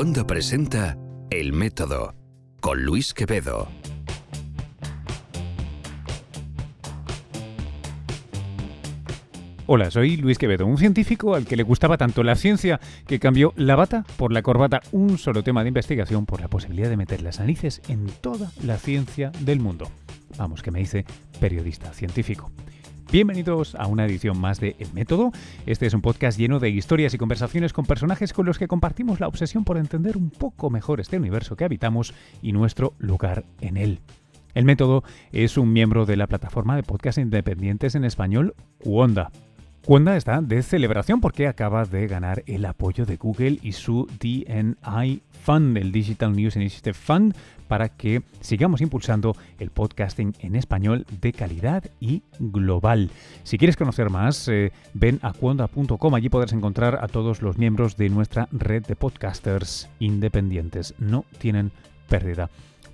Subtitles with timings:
[0.00, 0.96] Cuonda presenta
[1.28, 2.14] El Método
[2.62, 3.68] con Luis Quevedo.
[9.66, 13.52] Hola, soy Luis Quevedo, un científico al que le gustaba tanto la ciencia que cambió
[13.56, 17.20] la bata por la corbata, un solo tema de investigación por la posibilidad de meter
[17.20, 19.90] las narices en toda la ciencia del mundo.
[20.38, 21.04] Vamos, que me dice
[21.40, 22.50] periodista científico.
[23.12, 25.32] Bienvenidos a una edición más de El Método.
[25.66, 29.18] Este es un podcast lleno de historias y conversaciones con personajes con los que compartimos
[29.18, 33.78] la obsesión por entender un poco mejor este universo que habitamos y nuestro lugar en
[33.78, 33.98] él.
[34.54, 39.32] El Método es un miembro de la plataforma de podcast independientes en español Wanda.
[39.86, 45.22] Wanda está de celebración porque acaba de ganar el apoyo de Google y su DNI
[45.42, 47.34] Fund, el Digital News Initiative Fund,
[47.66, 53.10] para que sigamos impulsando el podcasting en español de calidad y global.
[53.42, 57.96] Si quieres conocer más, eh, ven a cuonda.com, allí podrás encontrar a todos los miembros
[57.96, 60.94] de nuestra red de podcasters independientes.
[60.98, 61.72] No tienen
[62.06, 62.50] pérdida.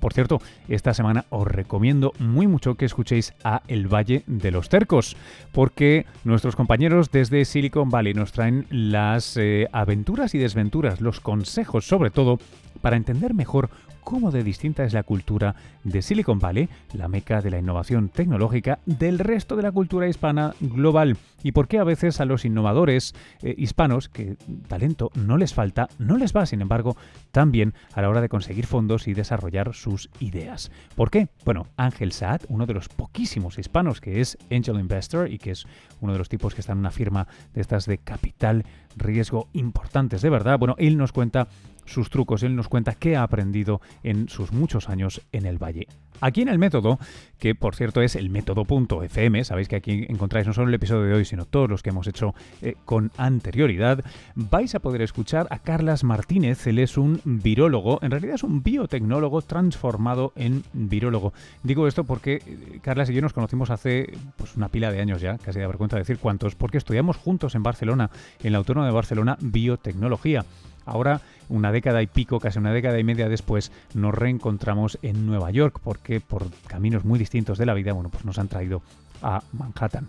[0.06, 4.68] Por cierto, esta semana os recomiendo muy mucho que escuchéis a El Valle de los
[4.68, 5.16] Tercos,
[5.50, 11.88] porque nuestros compañeros desde Silicon Valley nos traen las eh, aventuras y desventuras, los consejos
[11.88, 12.38] sobre todo,
[12.82, 13.68] para entender mejor
[14.06, 18.78] cómo de distinta es la cultura de Silicon Valley, la meca de la innovación tecnológica,
[18.86, 23.16] del resto de la cultura hispana global y por qué a veces a los innovadores
[23.42, 24.36] eh, hispanos, que
[24.68, 26.96] talento no les falta, no les va, sin embargo,
[27.32, 30.70] tan bien a la hora de conseguir fondos y desarrollar sus ideas.
[30.94, 31.26] ¿Por qué?
[31.44, 35.66] Bueno, Ángel Saad, uno de los poquísimos hispanos que es Angel Investor y que es
[36.00, 38.64] uno de los tipos que está en una firma de estas de capital
[38.96, 41.48] riesgo importantes de verdad, bueno, él nos cuenta
[41.86, 45.86] sus trucos, él nos cuenta qué ha aprendido en sus muchos años en el Valle.
[46.20, 46.98] Aquí en el método,
[47.38, 51.14] que por cierto es el método.fm, sabéis que aquí encontráis no solo el episodio de
[51.14, 54.02] hoy, sino todos los que hemos hecho eh, con anterioridad,
[54.34, 58.62] vais a poder escuchar a Carlas Martínez, él es un virólogo, en realidad es un
[58.62, 61.34] biotecnólogo transformado en virólogo.
[61.62, 65.20] Digo esto porque eh, Carlas y yo nos conocimos hace pues, una pila de años
[65.20, 68.10] ya, casi de vergüenza decir cuántos, porque estudiamos juntos en Barcelona,
[68.42, 70.44] en la Autónoma de Barcelona, biotecnología.
[70.86, 75.50] Ahora, una década y pico, casi una década y media después, nos reencontramos en Nueva
[75.50, 78.82] York porque por caminos muy distintos de la vida, bueno, pues nos han traído
[79.22, 80.08] a Manhattan.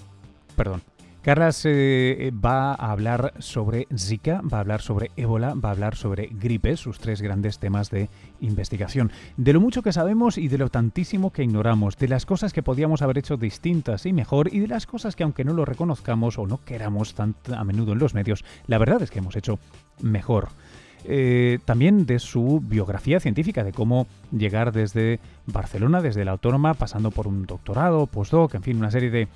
[0.56, 0.82] Perdón.
[1.26, 5.96] Carlas eh, va a hablar sobre Zika, va a hablar sobre ébola, va a hablar
[5.96, 8.10] sobre gripe, sus tres grandes temas de
[8.42, 9.12] investigación.
[9.36, 12.62] De lo mucho que sabemos y de lo tantísimo que ignoramos, de las cosas que
[12.62, 16.38] podíamos haber hecho distintas y mejor y de las cosas que aunque no lo reconozcamos
[16.38, 19.58] o no queramos tan a menudo en los medios, la verdad es que hemos hecho
[20.04, 20.50] mejor.
[21.06, 27.10] Eh, también de su biografía científica, de cómo llegar desde Barcelona, desde la autónoma, pasando
[27.10, 29.28] por un doctorado, postdoc, en fin, una serie de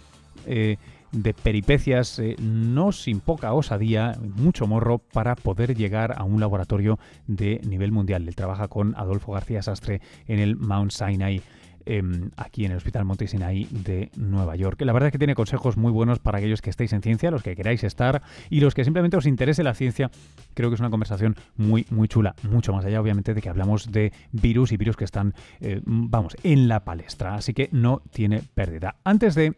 [0.46, 0.78] eh,
[1.12, 7.00] de peripecias eh, no sin poca osadía, mucho morro, para poder llegar a un laboratorio
[7.28, 8.28] de nivel mundial.
[8.28, 11.42] Él trabaja con Adolfo García Sastre en el Mount Sinai.
[11.86, 14.80] Em, aquí en el Hospital Monte Sinai de Nueva York.
[14.82, 17.42] La verdad es que tiene consejos muy buenos para aquellos que estéis en ciencia, los
[17.42, 18.22] que queráis estar
[18.52, 20.12] y los que simplemente os interese la ciencia.
[20.54, 23.92] Creo que es una conversación muy, muy chula, mucho más allá obviamente de que hablamos
[23.92, 27.34] de virus y virus que están, eh, vamos, en la palestra.
[27.34, 28.98] Así que no tiene pérdida.
[29.04, 29.56] Antes de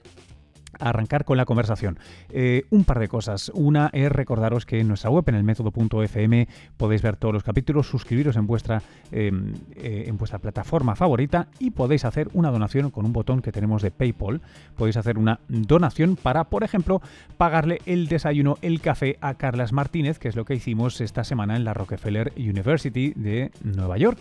[0.80, 2.00] arrancar con la conversación.
[2.30, 3.52] Eh, un par de cosas.
[3.54, 7.88] Una es recordaros que en nuestra web, en el método.fm, podéis ver todos los capítulos,
[7.88, 13.06] suscribiros en vuestra, em, eh, en vuestra plataforma favorita y podéis hacer una donación con
[13.06, 14.42] un botón que tenemos de PayPal.
[14.76, 17.02] Podéis hacer una donación para, por ejemplo,
[17.38, 21.56] pagarle el desayuno, el café a Carlas Martínez, que es lo que hicimos esta semana
[21.56, 24.20] en la Rockefeller University de Nueva York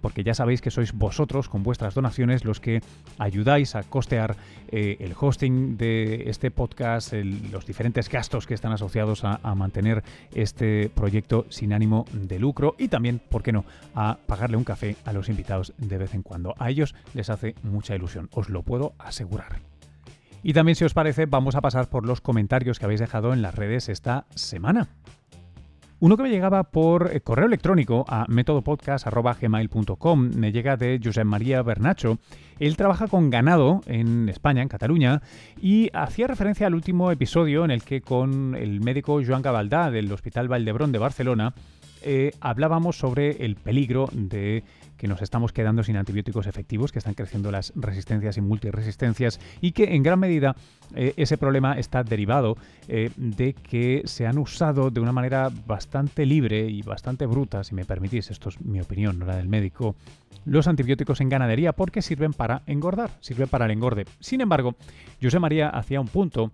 [0.00, 2.80] porque ya sabéis que sois vosotros con vuestras donaciones los que
[3.18, 4.36] ayudáis a costear
[4.68, 10.02] eh, el hosting de este podcast, los diferentes gastos que están asociados a, a, mantener
[10.34, 13.64] este proyecto sin ánimo de lucro y también, ¿por qué no?,
[13.94, 16.54] a pagarle un café a los invitados de vez en cuando.
[16.58, 19.60] A ellos les hace mucha ilusión, os lo puedo asegurar.
[20.42, 23.42] Y también, si os parece, vamos a pasar por los comentarios que habéis dejado en
[23.42, 24.88] las redes esta semana.
[26.00, 31.60] Uno que me llegaba por eh, correo electrónico a métodopodcast.gmail.com me llega de Josep María
[31.62, 32.18] Bernacho.
[32.60, 35.22] Él trabaja con ganado en España, en Cataluña,
[35.60, 40.12] y hacía referencia al último episodio en el que con el médico Joan Gabaldá del
[40.12, 41.52] Hospital Valdebrón de Barcelona
[42.02, 44.62] eh, hablábamos sobre el peligro de
[44.98, 49.72] que nos estamos quedando sin antibióticos efectivos, que están creciendo las resistencias y multiresistencias y
[49.72, 50.56] que en gran medida
[50.94, 52.56] eh, ese problema está derivado
[52.88, 57.74] eh, de que se han usado de una manera bastante libre y bastante bruta, si
[57.74, 59.94] me permitís, esto es mi opinión, no la del médico,
[60.44, 64.04] los antibióticos en ganadería porque sirven para engordar, sirven para el engorde.
[64.20, 64.74] Sin embargo,
[65.22, 66.52] José María hacía un punto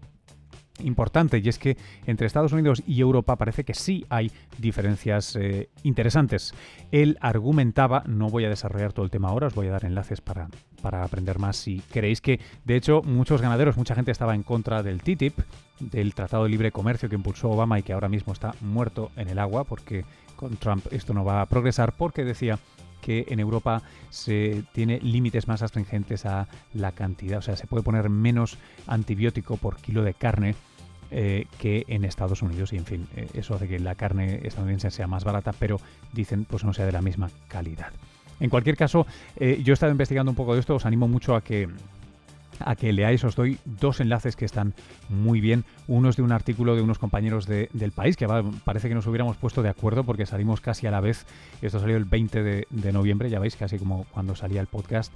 [0.81, 1.77] importante y es que
[2.07, 6.55] entre Estados Unidos y Europa parece que sí hay diferencias eh, interesantes.
[6.91, 10.21] Él argumentaba, no voy a desarrollar todo el tema ahora, os voy a dar enlaces
[10.21, 10.49] para,
[10.83, 14.83] para aprender más si queréis que, de hecho, muchos ganaderos, mucha gente estaba en contra
[14.83, 15.39] del TTIP,
[15.81, 19.29] del Tratado de Libre Comercio que impulsó Obama y que ahora mismo está muerto en
[19.29, 20.05] el agua porque
[20.37, 22.59] con Trump esto no va a progresar porque decía
[23.05, 27.83] que en Europa se tiene límites más astringentes a la cantidad, o sea, se puede
[27.83, 28.57] poner menos
[28.87, 30.55] antibiótico por kilo de carne
[31.11, 34.91] eh, que en Estados Unidos y en fin, eh, eso hace que la carne estadounidense
[34.91, 35.79] sea más barata, pero
[36.15, 37.93] dicen pues no sea de la misma calidad.
[38.41, 41.37] En cualquier caso, eh, yo he estado investigando un poco de esto, os animo mucho
[41.37, 41.69] a que
[42.61, 43.25] a que leáis.
[43.25, 44.75] Os doy dos enlaces que están
[45.09, 45.65] muy bien.
[45.89, 48.27] Uno es de un artículo de unos compañeros del país, que
[48.65, 51.27] parece que nos hubiéramos puesto de acuerdo porque salimos casi a la vez.
[51.63, 55.13] Esto salió el 20 de, noviembre, ya veis, casi como cuando salía el podcast,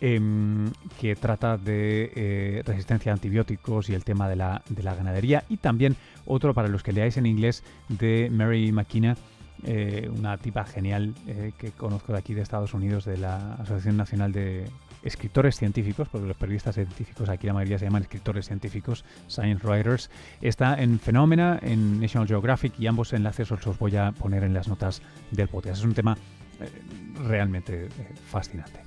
[0.00, 4.94] em, que trata de eh, resistencia a antibióticos y el tema de la, de la
[4.94, 5.44] ganadería.
[5.48, 5.96] Y también
[6.26, 9.16] otro para los que leáis en inglés de Mary McKenna.
[9.64, 13.96] Eh, una tipa genial eh, que conozco de aquí de Estados Unidos, de la Asociación
[13.96, 14.64] Nacional de
[15.02, 20.10] escritores científicos, porque los periodistas científicos aquí la mayoría se llaman escritores científicos, science writers,
[20.40, 24.54] está en Phenomena, en National Geographic y ambos enlaces os los voy a poner en
[24.54, 25.78] las notas del podcast.
[25.78, 26.16] Es un tema
[26.60, 26.68] eh,
[27.26, 27.88] realmente eh,
[28.28, 28.80] fascinante.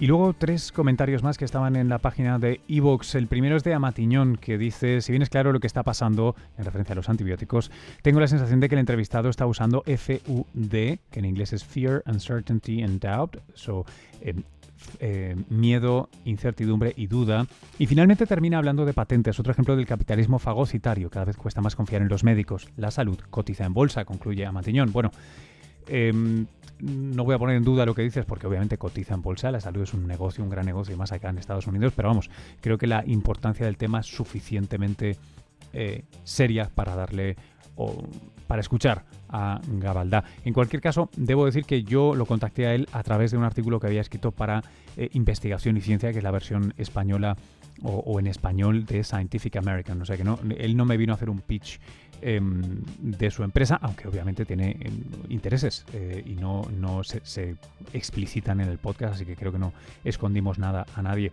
[0.00, 3.16] Y luego tres comentarios más que estaban en la página de Evox.
[3.16, 6.34] El primero es de Amatiñón, que dice, si bien es claro lo que está pasando
[6.56, 7.70] en referencia a los antibióticos,
[8.00, 10.70] tengo la sensación de que el entrevistado está usando FUD,
[11.10, 13.42] que en inglés es Fear, Uncertainty and Doubt.
[13.52, 13.84] So,
[14.22, 14.42] em,
[14.98, 17.46] eh, miedo, incertidumbre y duda.
[17.78, 21.10] Y finalmente termina hablando de patentes, otro ejemplo del capitalismo fagocitario.
[21.10, 22.68] Cada vez cuesta más confiar en los médicos.
[22.76, 24.92] La salud cotiza en bolsa, concluye Amatiñón.
[24.92, 25.10] Bueno,
[25.86, 26.46] em,
[26.80, 29.60] no voy a poner en duda lo que dices porque obviamente cotiza en bolsa, la
[29.60, 32.30] salud es un negocio, un gran negocio más acá en Estados Unidos, pero vamos,
[32.60, 35.16] creo que la importancia del tema es suficientemente
[35.72, 37.36] eh, seria para darle
[37.80, 38.04] o
[38.46, 40.24] para escuchar a Gabaldá.
[40.44, 43.44] En cualquier caso, debo decir que yo lo contacté a él a través de un
[43.44, 44.62] artículo que había escrito para
[44.96, 47.36] eh, Investigación y Ciencia, que es la versión española
[47.82, 50.02] o, en español de Scientific American.
[50.02, 51.80] O sea que no, él no me vino a hacer un pitch
[52.20, 57.56] em, de su empresa, aunque obviamente tiene em, intereses eh, y no, no se
[57.94, 59.72] explicitan en el podcast, así que creo que no
[60.04, 61.32] escondimos nada a nadie.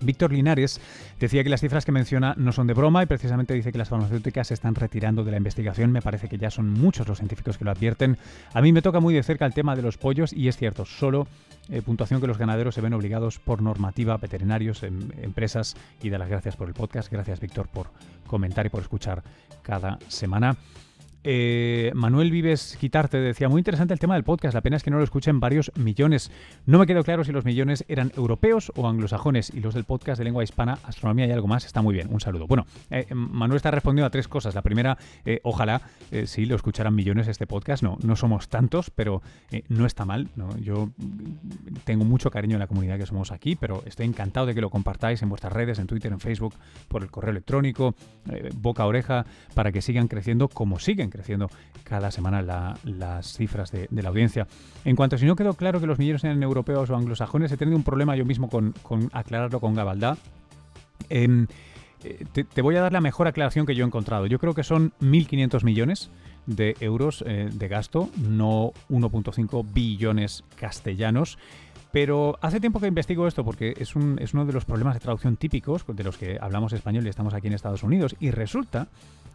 [0.00, 0.80] Víctor Linares
[1.18, 3.88] decía que las cifras que menciona no son de broma y precisamente dice que las
[3.88, 5.92] farmacéuticas se están retirando de la investigación.
[5.92, 8.18] Me parece que ya son muchos los científicos que lo advierten.
[8.52, 10.84] A mí me toca muy de cerca el tema de los pollos y es cierto,
[10.84, 11.26] solo
[11.70, 16.18] eh, puntuación que los ganaderos se ven obligados por normativa, veterinarios, em, empresas y de
[16.18, 17.10] las gracias por el podcast.
[17.12, 17.88] Gracias Víctor por
[18.26, 19.22] comentar y por escuchar
[19.62, 20.56] cada semana.
[21.24, 24.90] Eh, Manuel Vives Quitarte decía, muy interesante el tema del podcast, la pena es que
[24.90, 26.30] no lo escuchen varios millones.
[26.66, 30.18] No me quedó claro si los millones eran europeos o anglosajones y los del podcast
[30.18, 32.08] de lengua hispana, astronomía y algo más, está muy bien.
[32.12, 32.46] Un saludo.
[32.46, 34.54] Bueno, eh, Manuel está respondiendo a tres cosas.
[34.54, 35.82] La primera, eh, ojalá
[36.24, 37.82] sí lo escucharan millones este podcast.
[37.82, 39.22] No, no somos tantos, pero
[39.68, 40.28] no está mal.
[40.62, 40.90] Yo
[41.84, 44.70] tengo mucho cariño en la comunidad que somos aquí, pero estoy encantado de que lo
[44.70, 46.54] compartáis en vuestras redes, en Twitter, en Facebook,
[46.88, 47.94] por el correo electrónico,
[48.56, 51.50] boca a oreja, para que sigan creciendo como siguen creciendo
[51.84, 52.42] cada semana
[52.84, 54.46] las cifras de, la audiencia.
[54.84, 57.56] En cuanto a si no quedó claro que los millones eran europeos o anglosajones, he
[57.56, 58.74] tenido un problema yo mismo con,
[59.12, 60.16] aclararlo con Gabaldá.
[61.08, 61.46] Em,
[62.04, 64.26] eh, te, voy a dar la mejor aclaración que yo he encontrado.
[64.26, 66.10] Yo creo que son 1.500 millones
[66.46, 71.38] de euros eh, de gasto, no 1.5 billones castellanos.
[72.00, 75.00] Pero hace tiempo que investigo esto porque es, un, es uno de los problemas de
[75.00, 78.14] traducción típicos de los que hablamos español y estamos aquí en Estados Unidos.
[78.20, 78.86] Y resulta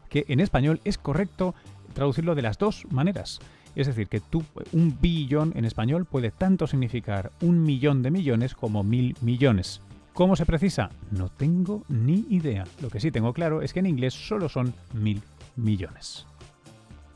[0.08, 1.55] que en español es correcto
[1.93, 3.41] traducirlo de las dos maneras.
[3.75, 8.55] Es decir, que tú, un billón en español puede tanto significar un millón de millones
[8.55, 9.82] como mil millones.
[10.13, 10.89] ¿Cómo se precisa?
[11.12, 12.63] No tengo ni idea.
[12.82, 15.22] Lo que sí tengo claro es que en inglés solo son mil
[15.58, 16.27] millones.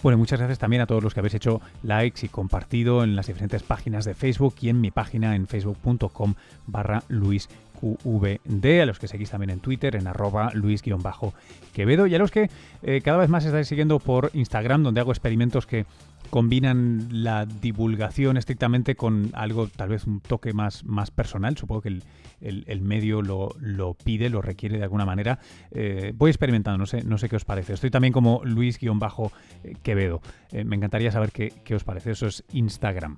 [0.03, 3.27] Bueno, muchas gracias también a todos los que habéis hecho likes y compartido en las
[3.27, 6.35] diferentes páginas de Facebook y en mi página en facebook.com
[6.67, 7.49] barra Luis
[7.79, 12.49] QVD, a los que seguís también en Twitter, en arroba luis-quevedo, y a los que
[12.83, 15.85] eh, cada vez más estáis siguiendo por Instagram, donde hago experimentos que
[16.29, 21.57] combinan la divulgación estrictamente con algo, tal vez un toque más, más personal.
[21.57, 21.99] Supongo que
[22.41, 25.39] el, medio lo, pide, lo requiere de alguna manera.
[25.71, 27.73] Eh, voy experimentando, no sé, no sé qué os parece.
[27.73, 30.21] Estoy también como Luis-Quevedo.
[30.51, 32.11] Eh, me encantaría saber qué, qué os parece.
[32.11, 33.17] Eso es Instagram.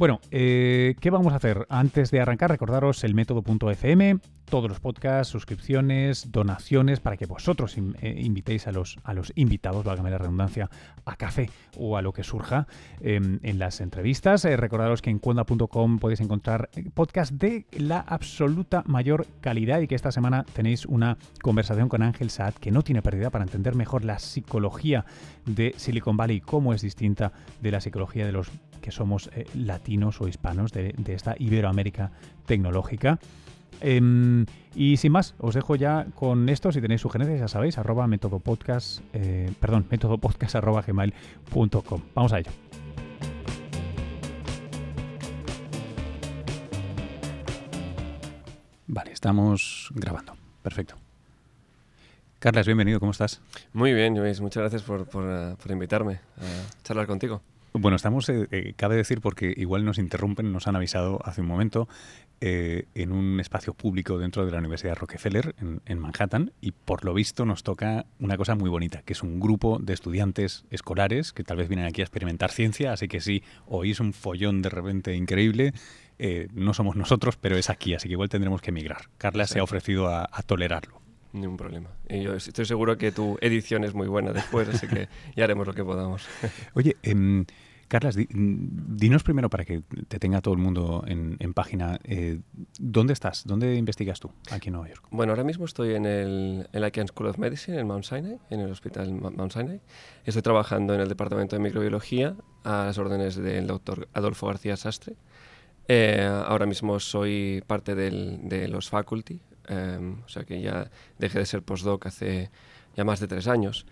[0.00, 1.66] Bueno, eh, ¿qué vamos a hacer?
[1.68, 4.16] Antes de arrancar, recordaros el método.fm,
[4.50, 9.84] todos los podcasts, suscripciones, donaciones, para que vosotros eh, invitéis a los, a los invitados,
[9.84, 10.68] válgame la redundancia,
[11.04, 12.66] a café o a lo que surja
[13.00, 14.44] em, en las entrevistas.
[14.44, 19.94] Eh, recordaros que en cuenda.com podéis encontrar podcasts de la absoluta mayor calidad y que
[19.94, 24.04] esta semana tenéis una conversación con Ángel Saad que no tiene pérdida para entender mejor
[24.04, 25.04] la psicología
[25.46, 29.46] de Silicon Valley y cómo es distinta de la psicología de los que somos eh,
[29.54, 32.10] latinos o hispanos de, esta Iberoamérica
[32.46, 33.18] tecnológica.
[33.80, 36.72] Em, y sin más, os dejo ya con esto.
[36.72, 42.02] Si tenéis sugerencias, ya sabéis, arroba metodopodcast, eh, perdón, metodopodcast arroba gmail.com.
[42.14, 42.50] Vamos a ello.
[48.86, 50.34] Vale, estamos grabando.
[50.62, 50.96] Perfecto.
[52.40, 53.40] Carlas, bienvenido, ¿cómo estás?
[53.72, 57.42] Muy bien, Luis, muchas gracias por, por, eh, por invitarme a charlar contigo.
[57.72, 61.46] Bueno, estamos, eh, eh, cabe decir, porque igual nos interrumpen, nos han avisado hace un
[61.46, 61.88] momento,
[62.40, 67.14] eh, en un espacio público dentro de la Universidad Rockefeller, en, Manhattan, y por lo
[67.14, 71.44] visto nos toca una cosa muy bonita, que es un grupo de estudiantes escolares que
[71.44, 75.14] tal vez vienen aquí a experimentar ciencia, así que si oís un follón de repente
[75.14, 75.72] increíble,
[76.52, 79.08] no somos nosotros, pero es aquí, así que igual tendremos que emigrar.
[79.16, 81.09] Carla se ha ofrecido a, a tolerarlo.
[81.32, 81.90] Ningún problema.
[82.08, 85.66] Y yo estoy seguro que tu edición es muy buena después, así que ya haremos
[85.66, 86.26] lo que podamos.
[86.74, 87.44] Oye, eh,
[87.90, 92.38] Carlas, dinos primero para que te tenga todo el mundo en, página, eh,
[92.78, 93.44] ¿dónde estás?
[93.44, 95.08] ¿Dónde investigas tú aquí en Nueva York?
[95.10, 98.60] Bueno, ahora mismo estoy en, el, en la School of Medicine en Mount Sinai, en
[98.60, 99.80] el hospital Mount Sinai.
[100.24, 105.16] Estoy trabajando en el departamento de microbiología a las órdenes del doctor Adolfo García Sastre.
[105.88, 111.38] Eh, ahora mismo soy parte del, de los faculty, Em, o sea que ya dejé
[111.38, 112.50] de ser postdoc hace
[112.96, 113.86] ya más de tres años.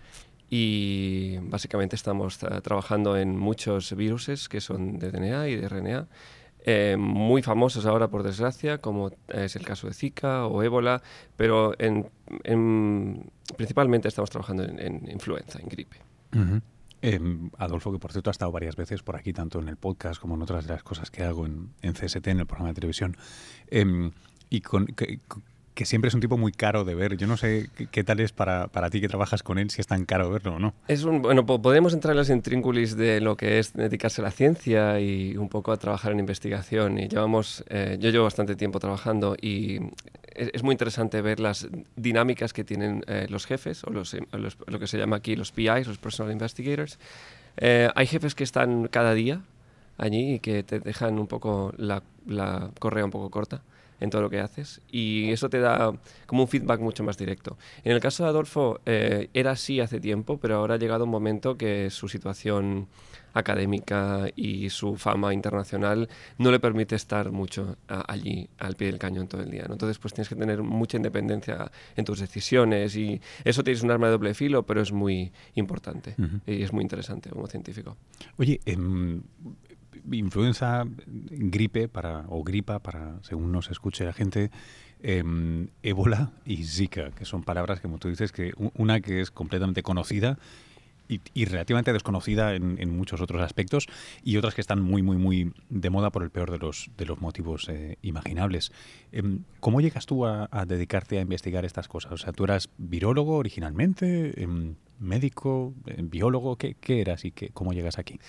[0.49, 6.07] Y básicamente estamos trabajando en muchos virus que son de DNA y de RNA,
[6.65, 11.01] em, muy famosos ahora por desgracia, como es el caso de Zika o ébola,
[11.37, 12.09] pero en,
[13.55, 15.97] principalmente estamos trabajando en, influenza, en gripe.
[17.01, 20.19] Em, Adolfo, que por cierto ha estado varias veces por aquí, tanto en el podcast
[20.19, 23.15] como en otras de las cosas que hago en, CST, en el programa de televisión.
[24.49, 25.19] y con, que
[25.85, 27.17] siempre es un tipo muy caro de ver.
[27.17, 29.87] Yo no sé qué, tal es para, para, ti que trabajas con él, si es
[29.87, 30.73] tan caro verlo o no.
[30.87, 34.31] Es un, bueno, podemos entrar en las intrínculis de lo que es dedicarse a la
[34.31, 36.97] ciencia y un poco a trabajar en investigación.
[36.99, 39.79] Y llevamos, eh, yo llevo bastante tiempo trabajando y
[40.35, 44.15] es, muy interesante ver las dinámicas que tienen eh, los jefes o los,
[44.67, 46.99] lo que se llama aquí los PIs, los Personal Investigators.
[47.57, 49.41] Eh, hay jefes que están cada día
[49.97, 53.61] allí y que te dejan un poco la, la correa un poco corta
[53.99, 55.91] en todo lo que haces y eso te da
[56.25, 57.57] como un feedback mucho más directo.
[57.83, 61.11] En el caso de Adolfo eh, era así hace tiempo, pero ahora ha llegado un
[61.11, 62.87] momento que su situación
[63.33, 69.27] académica y su fama internacional no le permite estar mucho allí al pie del cañón
[69.27, 69.65] todo el día.
[69.69, 74.07] Entonces pues tienes que tener mucha independencia en tus decisiones y eso tienes un arma
[74.07, 76.15] de doble filo, pero es muy importante
[76.45, 77.97] y es muy interesante como científico.
[78.37, 79.21] Oye, em,
[80.11, 84.51] influenza, gripe para, o gripa, para según nos escuche la gente,
[85.01, 85.23] eh,
[85.83, 90.37] ébola y zika, que son palabras, como tú dices, que una que es completamente conocida
[91.33, 93.87] y, relativamente desconocida en, muchos otros aspectos
[94.23, 97.05] y otras que están muy, muy, muy de moda por el peor de los, de
[97.05, 98.71] los motivos eh, imaginables.
[99.11, 102.11] Em, ¿Cómo llegas tú a, dedicarte a investigar estas cosas?
[102.11, 104.41] O sea, ¿tú eras virólogo originalmente?
[104.41, 105.73] Em, ¿Médico?
[105.87, 106.57] Em, ¿Biólogo?
[106.57, 108.19] ¿Qué, ¿Qué, eras y qué, cómo llegas aquí?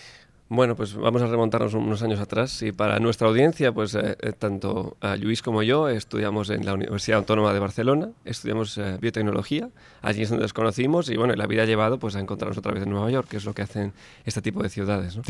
[0.52, 4.32] Bueno, pues vamos a remontarnos unos años atrás y para nuestra audiencia, pues eh, eh,
[4.32, 9.68] tanto a Luis como yo estudiamos en la Universidad Autónoma de Barcelona, estudiamos eh, biotecnología,
[10.02, 12.72] allí es donde nos conocimos y bueno, la vida ha llevado pues a encontrarnos otra
[12.72, 13.92] vez en Nueva York, que es lo que hacen
[14.24, 15.20] este tipo de ciudades.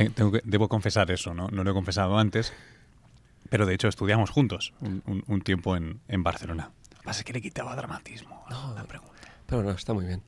[0.45, 1.49] debo confesar eso, ¿no?
[1.49, 2.55] No lo he confesado antes,
[3.51, 6.71] pero de hecho estudiamos juntos un, tiempo en, Barcelona.
[7.05, 9.20] Lo que le quitaba dramatismo a la pregunta.
[9.51, 10.23] Pero no, está muy bien.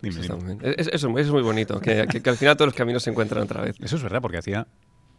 [0.62, 3.76] Es, eso, es muy bonito, que, al final todos los caminos se encuentran otra vez.
[3.80, 4.66] Eso es verdad, porque hacía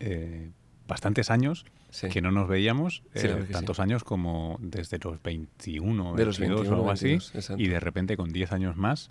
[0.01, 0.51] eh,
[0.87, 1.65] bastantes años
[2.11, 6.73] que no nos veíamos, eh, tantos años como desde los 21, de los 22 o
[6.73, 7.17] algo así,
[7.57, 9.09] y de repente con 10 años más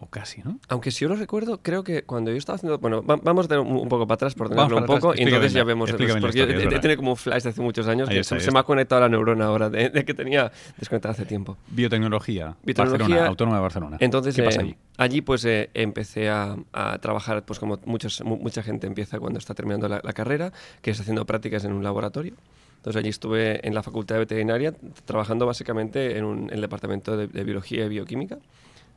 [0.00, 0.60] o casi, ¿no?
[0.68, 2.78] Aunque si yo lo recuerdo, creo que cuando yo estaba haciendo...
[2.78, 5.64] Bueno, vamos a tener un, poco para atrás por tenerlo un poco y entonces ya
[5.64, 5.90] vemos...
[5.90, 9.00] porque he tenido como un flash de hace muchos años que se, me ha conectado
[9.00, 11.56] la neurona ahora de, que tenía desconectada hace tiempo.
[11.68, 13.96] Biotecnología, Biotecnología Autónoma de Barcelona.
[14.00, 14.76] Entonces, ¿Qué pasa eh, allí?
[14.98, 16.56] allí pues eh, empecé a,
[17.00, 21.26] trabajar pues como muchos, mucha gente empieza cuando está terminando la, carrera, que es haciendo
[21.26, 22.34] prácticas en un laboratorio.
[22.76, 24.72] Entonces allí estuve en la Facultad de Veterinaria
[25.04, 28.38] trabajando básicamente en, un, el departamento de, de Biología y Bioquímica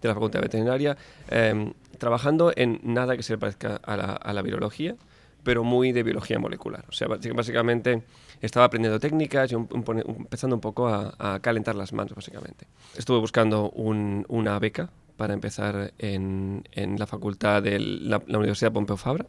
[0.02, 0.98] de la Facultad Veterinaria,
[1.30, 4.96] em, trabajando en nada que se parezca a la, la virología,
[5.44, 6.86] pero muy de biología molecular.
[6.90, 8.04] O sea, básicamente
[8.42, 12.66] estaba aprendiendo técnicas y empezando un poco a, calentar las manos, básicamente.
[12.96, 16.64] Estuve buscando una beca para empezar en,
[16.98, 19.26] la facultad de la, Universidad Pompeu Fabra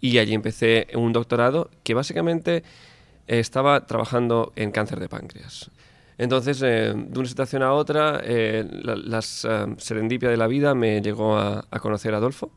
[0.00, 2.62] y allí empecé un doctorado que básicamente
[3.26, 5.70] estaba trabajando en cáncer de páncreas.
[6.18, 11.02] Entonces, eh, de una situación a otra, eh, la, eh, serendipia de la vida me
[11.02, 12.50] llegó a, conocer a Adolfo.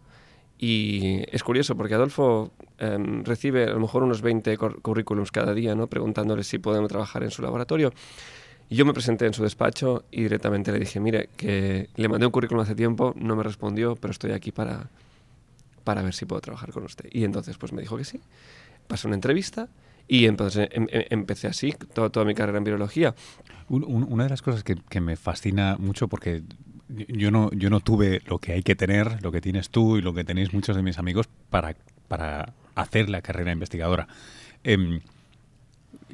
[0.57, 2.51] Y es curioso porque Adolfo
[3.23, 5.87] recibe a lo mejor unos 20 currículums cada día, ¿no?
[5.87, 7.93] preguntándole si podemos trabajar en su laboratorio.
[8.69, 12.25] Y yo me presenté en su despacho y directamente le dije, mire, que le mandé
[12.25, 14.89] un currículum hace tiempo, no me respondió, pero estoy aquí para,
[15.85, 17.09] para ver si puedo trabajar con usted.
[17.11, 18.19] Y entonces pues me dijo que sí.
[18.87, 19.69] Pasó una entrevista
[20.09, 23.15] y entonces em, em, empecé así toda, mi carrera en biología.
[23.69, 26.41] una de las cosas que, me fascina mucho porque
[26.89, 30.01] yo no, yo no tuve lo que hay que tener, lo que tienes tú y
[30.01, 31.75] lo que tenéis muchos de mis amigos para,
[32.07, 34.07] para hacer la carrera investigadora.
[34.63, 35.01] Em,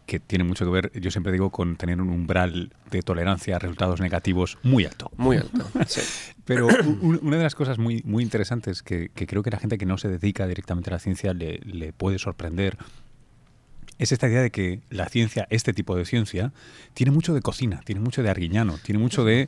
[0.06, 3.60] que tiene mucho que ver, yo siempre digo, con tener un umbral de tolerancia a
[3.60, 5.10] resultados negativos muy alto.
[5.16, 6.02] Muy alto, sí.
[6.44, 6.68] Pero
[7.02, 10.10] una de las cosas muy, muy interesantes que, creo que la gente que no se
[10.10, 12.78] dedica directamente a la ciencia le, le puede sorprender
[13.98, 16.52] es esta idea de que la ciencia, este tipo de ciencia,
[16.94, 19.48] tiene mucho de cocina, tiene mucho de arguiñano, tiene mucho de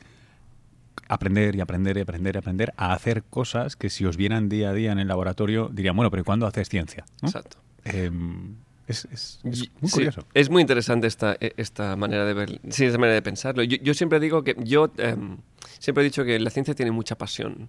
[1.08, 4.70] aprender y aprender y aprender y aprender a hacer cosas que si os vieran día
[4.70, 7.04] a día en el laboratorio dirían, bueno, pero ¿cuándo haces ciencia?
[7.22, 7.58] Exacto.
[7.84, 10.24] Em, es, muy curioso.
[10.32, 13.62] es muy interesante esta, e, esta manera de ver, sí, esta manera de pensarlo.
[13.62, 15.38] Yo, siempre digo que yo em,
[15.78, 17.68] siempre he dicho que la ciencia tiene mucha pasión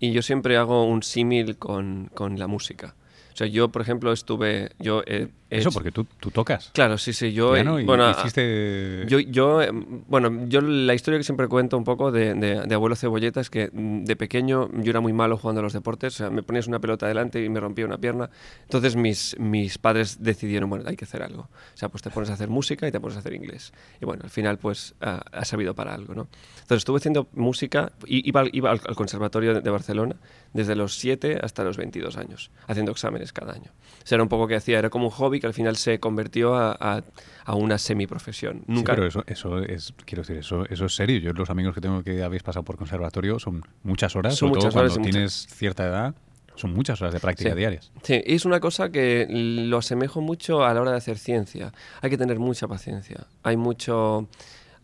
[0.00, 2.94] y yo siempre hago un símil con, con la música.
[3.34, 4.70] O sea, yo, por ejemplo, estuve...
[4.78, 5.02] Yo,
[5.50, 6.70] Eso, porque tú, tú, tocas.
[6.72, 7.32] Claro, sí, sí.
[7.32, 7.48] Yo,
[7.84, 9.04] bueno, hiciste...
[9.08, 12.94] yo, yo, eh, bueno, yo la historia que siempre cuento un poco de, de, Abuelo
[12.94, 16.14] Cebolleta es que mm, de pequeño yo era muy malo jugando a los deportes.
[16.14, 18.30] O sea, me ponías una pelota delante y me rompía una pierna.
[18.62, 21.42] Entonces mis, mis padres decidieron, bueno, hay que hacer algo.
[21.42, 23.72] O sea, pues te pones a hacer música y te pones a hacer inglés.
[24.00, 26.28] Y bueno, al final pues ha, ha servido para algo, ¿no?
[26.54, 30.14] Entonces estuve haciendo música, iba, iba al, al Conservatorio de Barcelona
[30.52, 33.70] desde los 7 hasta los 22 años, haciendo exámenes cada año.
[34.02, 35.98] O sea, era un poco que hacía, era como un hobby que al final se
[35.98, 37.02] convirtió a, a,
[37.44, 38.64] a una semiprofesión.
[38.66, 38.92] Nunca...
[38.92, 41.18] Sí, pero eso, eso es, quiero decir, eso, eso es serio.
[41.20, 44.74] Yo los amigos que tengo que habéis pasado por conservatorio son muchas horas, son muchas
[44.76, 46.14] horas cuando tienes cierta edad.
[46.56, 47.90] Son muchas horas de práctica diarias.
[48.04, 51.72] Sí, y es una cosa que lo asemejo mucho a la hora de hacer ciencia.
[52.00, 53.26] Hay que tener mucha paciencia.
[53.42, 54.28] Hay mucho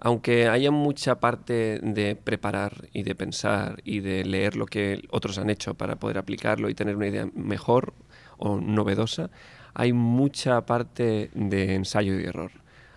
[0.00, 5.38] aunque haya mucha parte de preparar y de pensar y de leer lo que otros
[5.38, 7.92] han hecho para poder aplicarlo y tener una idea mejor
[8.40, 9.31] o novedosa,
[9.74, 12.50] hay mucha parte de ensayo y error.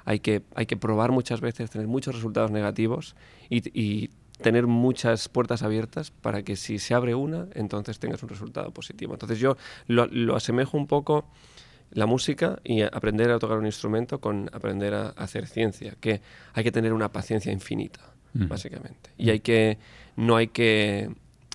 [0.06, 3.15] Hay que, hay que probar muchas veces, tener muchos resultados negativos
[3.49, 4.10] y,
[4.41, 9.13] tener muchas puertas abiertas para que si se abre una, entonces tengas un resultado positivo.
[9.13, 9.56] Entonces yo
[9.88, 11.25] lo, lo asemejo un poco
[11.91, 16.21] la música y aprender a tocar un instrumento con aprender a, hacer ciencia, que
[16.53, 18.01] hay que tener una paciencia infinita,
[18.34, 18.47] mm.
[18.47, 19.12] básicamente.
[19.17, 19.77] Y hay que,
[20.17, 21.10] no hay que,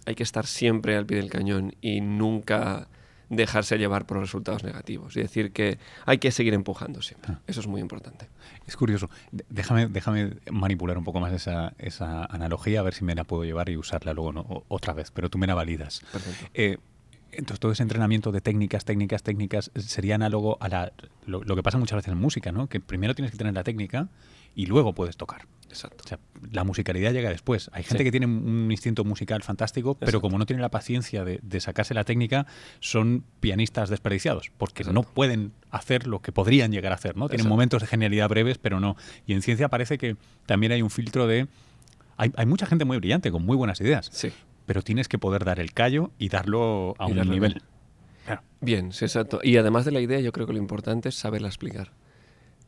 [0.06, 2.88] hay que estar siempre al pie del cañón y nunca
[3.28, 5.16] dejarse llevar por los resultados negativos.
[5.16, 7.34] Y decir que hay que seguir empujando siempre.
[7.34, 7.40] Ah.
[7.46, 8.28] Eso es muy importante.
[8.66, 9.10] Es curioso.
[9.48, 13.44] Déjame, déjame manipular un poco más esa, esa analogía, a ver si me la puedo
[13.44, 16.02] llevar y usarla luego otra vez, pero tú me la validas.
[16.12, 16.46] Perfecto.
[16.54, 16.78] Eh,
[17.32, 20.92] entonces todo ese entrenamiento de técnicas, técnicas, técnicas sería análogo a la,
[21.26, 22.68] lo, que pasa muchas veces en música, ¿no?
[22.68, 24.08] Que primero tienes que tener la técnica
[24.54, 25.46] y luego puedes tocar.
[25.68, 26.04] Exacto.
[26.04, 26.18] O sea,
[26.50, 27.70] la musicalidad llega después.
[27.72, 31.60] Hay gente que tiene un instinto musical fantástico, pero como no tiene la paciencia de,
[31.60, 32.46] sacarse la técnica,
[32.80, 37.28] son pianistas desperdiciados, porque no pueden hacer lo que podrían llegar a hacer, ¿no?
[37.28, 38.96] Tienen momentos de genialidad breves, pero no.
[39.26, 41.48] Y en ciencia parece que también hay un filtro de...
[42.16, 44.08] Hay, hay, mucha gente muy brillante, con muy buenas ideas.
[44.12, 44.32] Sí
[44.68, 47.62] pero tienes que poder dar el callo y darlo a un nivel.
[48.60, 49.40] Bien, sí, exacto.
[49.42, 51.92] Y además de la idea, yo creo que lo importante es saberla explicar.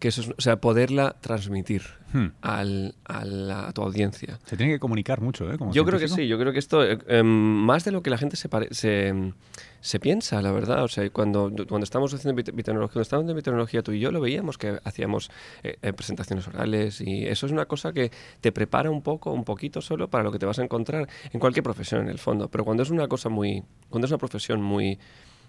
[0.00, 1.82] Que eso es, o sea, poderla transmitir
[2.12, 2.26] hmm.
[2.40, 4.40] al, a, la, a, tu audiencia.
[4.46, 5.58] Se tiene que comunicar mucho, ¿eh?
[5.72, 8.16] yo creo que sí, yo creo que esto, eh, em, más de lo que la
[8.16, 9.32] gente se, se,
[9.80, 10.82] se, piensa, la verdad.
[10.84, 14.58] O sea, cuando, cuando estamos haciendo bitecnología, cuando estábamos en tú y yo lo veíamos
[14.58, 15.30] que hacíamos
[15.62, 18.10] eh, eh, presentaciones orales y eso es una cosa que
[18.40, 21.38] te prepara un poco, un poquito solo para lo que te vas a encontrar en
[21.38, 22.48] cualquier profesión, en el fondo.
[22.48, 24.98] Pero cuando es una cosa muy, cuando es una profesión muy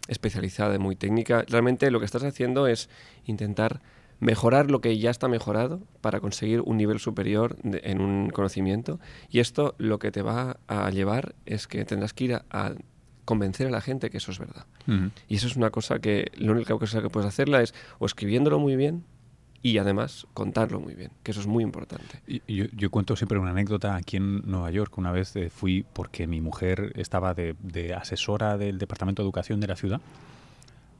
[0.07, 2.89] especializada y muy técnica, realmente lo que estás haciendo es
[3.25, 3.81] intentar
[4.21, 8.99] mejorar lo que ya está mejorado para conseguir un nivel superior en un conocimiento.
[9.29, 12.73] Y esto lo que te va a llevar es que tendrás que ir a,
[13.25, 14.65] convencer a la gente que eso es verdad.
[15.27, 18.59] Y eso es una cosa que, la única cosa que puedes hacerla es o escribiéndolo
[18.59, 19.03] muy bien
[19.63, 22.19] y además contarlo muy bien, que eso es muy importante.
[22.47, 24.97] yo, yo, cuento siempre una anécdota aquí en Nueva York.
[24.97, 29.59] Una vez eh, fui porque mi mujer estaba de, de asesora del Departamento de Educación
[29.59, 30.01] de la ciudad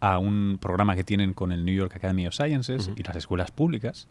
[0.01, 3.51] a un programa que tienen con el New York Academy of Sciences y las escuelas
[3.51, 4.07] públicas,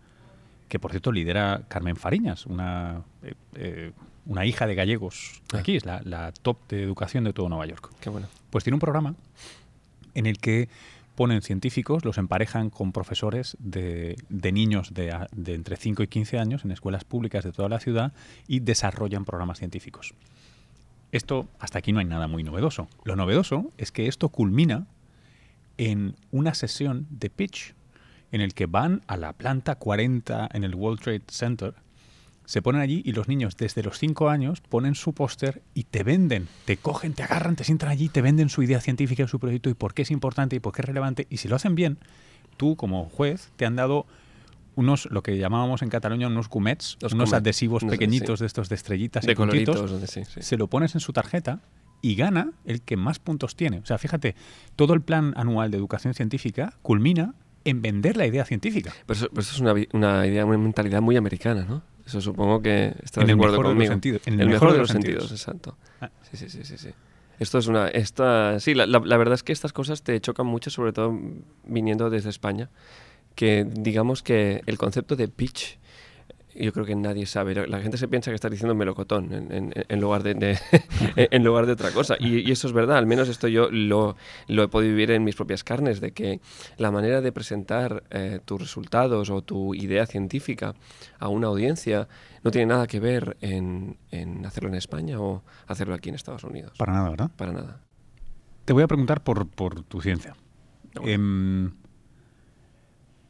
[0.69, 3.93] que por cierto lidera Carmen Fariñas, una, eh, eh,
[4.25, 5.59] una hija de gallegos Ah.
[5.59, 7.91] aquí, es la, la top de educación de todo Nueva York.
[8.01, 8.29] Qué bueno.
[8.51, 9.17] Pues tiene un programa
[10.15, 10.69] en el que
[11.17, 16.39] ponen científicos, los emparejan con profesores de, de niños de, de entre 5 y 15
[16.39, 18.13] años en escuelas públicas de toda la ciudad
[18.47, 20.15] y desarrollan programas científicos.
[21.13, 22.89] Esto, hasta aquí no hay nada muy novedoso.
[23.05, 24.87] Lo novedoso es que esto culmina
[25.81, 27.75] en una sesión de pitch
[28.33, 31.75] en el que van a la planta 40 en el World Trade Center,
[32.45, 36.03] se ponen allí y los niños desde los 5 años ponen su póster y te
[36.03, 39.71] venden, te cogen, te agarran, te sientan allí, te venden su idea científica, su proyecto
[39.71, 41.27] y por qué es importante y por qué es relevante.
[41.31, 41.97] Y si lo hacen bien,
[42.59, 44.05] tú como juez te han dado
[44.77, 48.43] unos, lo que llamábamos en Cataluña, unos cumets, Los unos adhesivos no sé, pequeñitos sí.
[48.43, 50.43] de estos de estrellitas De y coloritos, donde sí, sí.
[50.43, 51.61] se lo pones en su tarjeta
[52.03, 53.79] y gana el que más puntos tiene.
[53.79, 54.35] O sea, fíjate,
[54.77, 57.35] todo el plan anual de educación científica culmina
[57.65, 58.93] en vender la idea científica.
[59.07, 61.83] Pero eso, pero eso es una, una idea, una mentalidad muy americana, ¿no?
[62.07, 63.93] Eso supongo que estás En de el acuerdo mejor de los conmigo.
[63.93, 65.29] sentidos, en el mejor de los sentidos.
[65.29, 65.77] sentidos, exacto.
[66.01, 66.11] Ah.
[66.31, 66.89] Sí, sí, sí, sí, sí.
[67.39, 67.89] Esto es una...
[67.89, 71.17] Esta, sí, la, la- la verdad es que estas cosas te chocan mucho, sobre todo
[71.65, 72.69] viniendo desde España,
[73.35, 75.79] que digamos que el concepto de pitch
[76.55, 77.67] yo creo que nadie sabe.
[77.67, 80.59] La gente se piensa que estás diciendo melocotón en, en- en lugar, de, de-
[81.17, 82.17] en lugar de otra cosa.
[82.19, 84.17] Y, y eso es verdad, al menos esto yo lo,
[84.49, 86.41] lo he podido vivir en mis propias carnes, de que
[86.77, 90.75] la manera de presentar eh, tus resultados o tu idea científica
[91.19, 92.09] a una audiencia
[92.43, 96.45] no tiene nada que ver en, en hacerlo en España o hacerlo aquí en Estados
[96.45, 96.73] Unidos.
[96.79, 97.31] Para nada, ¿verdad?
[97.37, 97.81] Para nada.
[98.65, 100.35] Te voy a preguntar por, por tu ciencia.
[101.05, 101.71] Em,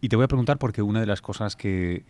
[0.01, 2.05] y te voy a preguntar porque una de las cosas que,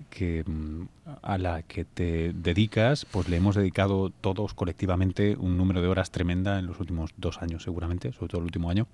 [0.46, 0.82] mm,
[1.22, 6.10] a la que te dedicas, pues le hemos dedicado todos colectivamente un número de horas
[6.10, 8.86] tremenda en los últimos dos años, seguramente, sobre todo el último año,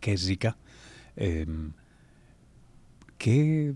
[0.00, 0.56] que es Zika.
[1.16, 1.72] Em,
[3.18, 3.74] ¿Qué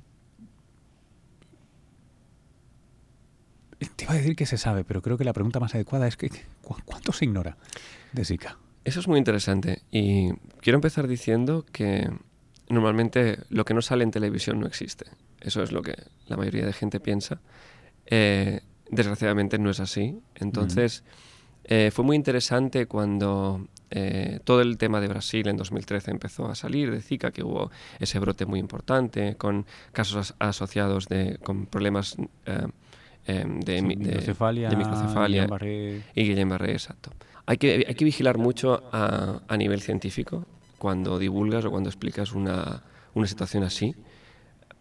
[3.96, 6.16] Te iba a decir que se sabe, pero creo que la pregunta más adecuada es
[6.16, 6.30] que
[6.62, 7.56] ¿cu- ¿cuánto se ignora
[8.12, 8.56] de Zika?
[8.84, 12.08] Eso es muy interesante y quiero empezar diciendo que
[12.68, 15.06] normalmente lo que no sale en televisión no existe.
[15.40, 15.94] Eso es lo que
[16.26, 17.40] la mayoría de gente piensa.
[18.06, 20.18] Eh, desgraciadamente no es así.
[20.34, 21.04] Entonces
[21.64, 26.54] eh, fue muy interesante cuando eh, todo el tema de Brasil en 2013 empezó a
[26.54, 31.66] salir de Zika, que hubo ese brote muy importante con casos as- asociados de, con
[31.66, 32.66] problemas eh,
[33.26, 36.02] de, mi- de- microcefalia, de microcefalia Guillain-Barré.
[36.14, 37.10] y Guillain-Barré, exacto.
[37.46, 40.46] Hay que, hay que vigilar mucho a, a nivel científico
[40.78, 42.82] cuando divulgas o cuando explicas una,
[43.14, 43.94] una situación así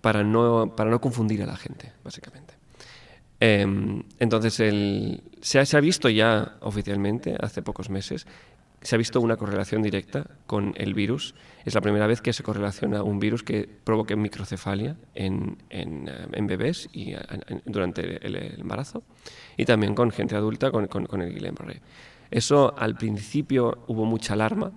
[0.02, 2.54] para no, para no confundir a la gente, básicamente.
[3.40, 8.26] Em, entonces, el- se, ha, se ha visto ya oficialmente, hace pocos meses,
[8.82, 11.34] se ha visto una correlación directa con el virus.
[11.66, 16.28] Es la primera vez que se correlaciona un virus que provoque microcefalia en, en, eh,
[16.34, 19.04] en bebés y eh, en- durante el, el embarazo
[19.58, 21.82] y también con gente adulta con, con, con el Guillain-Barré.
[22.30, 24.72] Eso al principio hubo mucha alarma.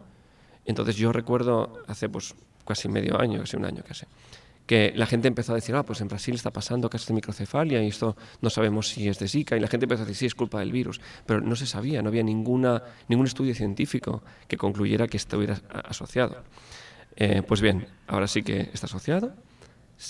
[0.69, 2.35] Entonces yo recuerdo hace pues
[2.67, 4.05] casi medio año, casi un año casi,
[4.67, 7.83] que la gente empezó a decir, ah, pues en Brasil está pasando casos de microcefalia
[7.83, 9.57] y esto no sabemos si es de Zika.
[9.57, 11.01] Y la gente empezó a decir, sí, es culpa del virus.
[11.25, 16.45] Pero no se sabía, no había ninguna, ningún estudio científico que concluyera que estuviera asociado.
[17.17, 19.33] Eh, pues bien, ahora sí que está asociado.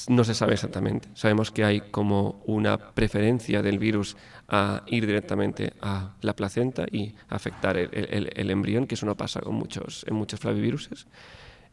[0.08, 1.08] No se sabe exactamente.
[1.14, 7.14] Sabemos que hay como una preferencia del virus a ir directamente a la placenta y
[7.28, 7.88] afectar el,
[8.34, 11.06] el- embrión, que eso no pasa con muchos, en muchos flaviviruses.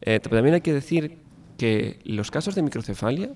[0.00, 1.18] Eh, también hay que decir
[1.58, 3.30] que los casos de microcefalia,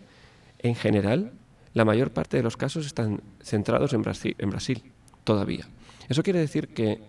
[0.61, 1.33] en general,
[1.75, 4.83] la mayor parte de los casos están centrados en Brasil, en Brasil
[5.25, 5.67] todavía.
[6.09, 7.01] Eso quiere decir que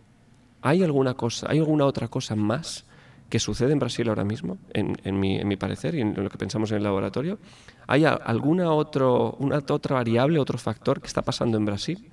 [0.62, 2.86] hay alguna cosa, hay alguna otra cosa más
[3.32, 6.70] que sucede en Brasil ahora mismo, en, en mi, parecer y en lo que pensamos
[6.72, 7.39] en el laboratorio.
[7.88, 12.12] ¿Hay alguna otro, una otra variable, otro factor que está pasando en Brasil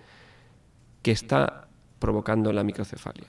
[1.02, 3.26] que está provocando la microcefalia?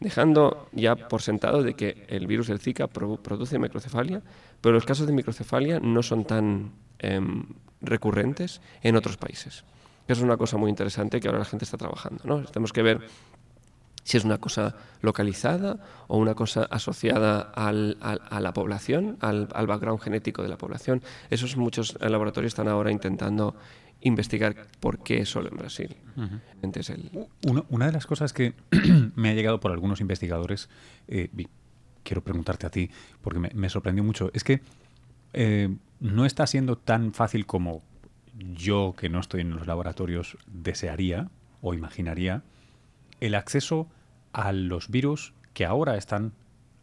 [0.00, 4.22] Dejando ya por sentado de que el virus del Zika pro- produce microcefalia,
[4.60, 7.44] pero los casos de microcefalia no son tan em,
[7.80, 9.64] recurrentes en otros países.
[10.08, 12.22] Eso es una cosa muy interesante que ahora la gente está trabajando.
[12.24, 12.42] ¿no?
[12.44, 13.00] Tenemos que ver
[14.04, 19.48] si es una cosa localizada o una cosa asociada al- al- a la población, al,
[19.54, 21.02] al background genético de la población.
[21.30, 23.54] Esos muchos eh, laboratorios están ahora intentando
[24.00, 25.96] investigar por qué solo en Brasil.
[26.62, 28.54] Entonces, el- Una, una de las cosas que
[29.14, 30.68] me ha llegado por algunos investigadores,
[31.08, 31.46] eh, y
[32.02, 34.60] quiero preguntarte a ti, porque me, me sorprendió mucho, es que
[35.34, 37.82] eh, no está siendo tan fácil como
[38.54, 41.28] yo, que no estoy en los laboratorios, desearía
[41.60, 42.42] o imaginaría
[43.22, 43.88] el acceso
[44.32, 46.32] a los virus que ahora están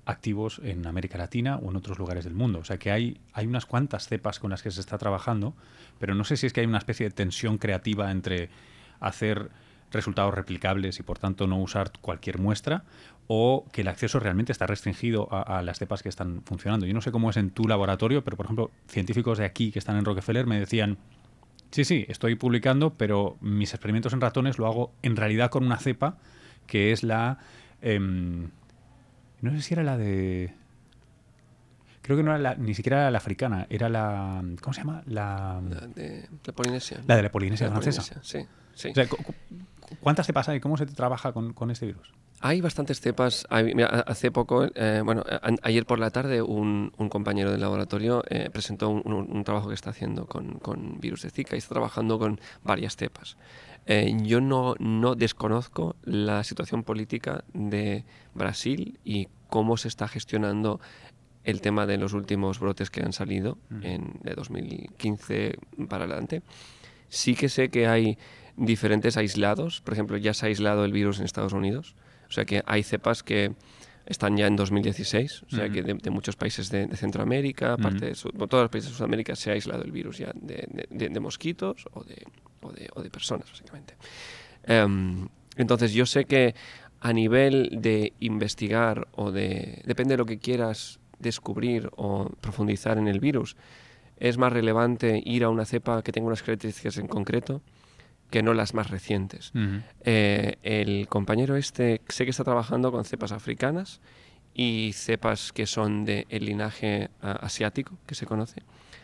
[0.06, 2.60] activos en América Latina o en otros lugares del mundo.
[2.60, 5.54] O sea que hay, hay unas cuantas cepas con las que se está trabajando,
[5.99, 8.49] pero no sé si es que hay una especie de tensión creativa entre
[9.02, 9.49] hacer
[9.91, 12.84] resultados replicables y por tanto no usar cualquier muestra
[13.28, 16.86] o que el acceso realmente está restringido a, las cepas que están funcionando.
[16.86, 19.80] Yo no sé cómo es en tu laboratorio, pero por ejemplo, científicos de aquí que
[19.80, 20.97] están en Rockefeller me decían,
[21.72, 25.78] sí, sí, estoy publicando, pero mis experimentos en ratones lo hago en realidad con una
[25.78, 26.18] cepa
[26.68, 27.40] que es la...
[27.82, 28.50] Em,
[29.42, 30.54] no sé si era la de...
[32.02, 34.44] Creo que no era ni siquiera la africana, era la...
[34.62, 35.04] ¿Cómo se llama?
[35.06, 35.62] La,
[35.96, 37.02] de la Polinesia.
[37.08, 38.20] La de la Polinesia francesa.
[38.22, 38.92] sí, sí.
[40.02, 40.60] ¿Cuántas cepas hay?
[40.60, 42.14] ¿Cómo se trabaja con, con este virus?
[42.41, 43.45] Hay bastantes cepas.
[43.49, 45.23] hace poco, eh, bueno,
[45.62, 50.25] ayer por la tarde, un, compañero del laboratorio eh, presentó un, trabajo que está haciendo
[50.25, 53.38] con, virus de Zika y está trabajando con varias cepas.
[53.86, 60.80] Eh, yo no, no desconozco la situación política de Brasil y cómo se está gestionando
[61.43, 65.58] el tema de los últimos brotes que han salido en, de 2015
[65.89, 66.41] para adelante.
[67.10, 68.17] Sí que sé que hay
[68.56, 69.82] diferentes aislados.
[69.82, 71.95] Por ejemplo, ya se ha aislado el virus en Estados Unidos.
[72.30, 73.54] O sea que hay cepas que
[74.06, 78.63] están ya en 2016, o sea que de, muchos países de, Centroamérica, parte de todos
[78.63, 82.26] los países de Sudamérica se ha aislado el virus ya de, mosquitos o de,
[82.62, 83.96] o de, personas, básicamente.
[84.63, 86.56] Em, entonces yo sé que
[87.02, 89.82] a nivel de investigar o de...
[89.86, 93.56] depende de lo que quieras descubrir o profundizar en el virus,
[94.18, 97.62] es más relevante ir a una cepa que tenga unas características en concreto
[98.30, 99.52] que no las más recientes.
[100.02, 104.02] Eh, el compañero este sé que está trabajando con cepas africanas
[104.54, 108.63] y cepas que son del linaje ah, asiático, que se conoce,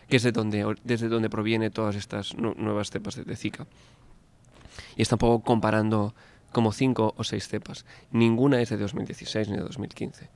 [0.10, 3.66] que es de donde, desde donde proviene todas estas nuevas cepas de, Zika.
[4.96, 6.14] Y está un poco comparando
[6.52, 7.86] como cinco o seis cepas.
[8.12, 10.30] Ninguna es de 2016 ni de 2015.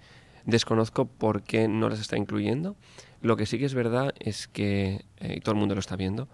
[0.46, 2.76] Desconozco por qué no las está incluyendo.
[3.22, 5.96] Lo que sí que es verdad es que, eh, y todo el mundo lo está
[5.96, 6.30] viendo,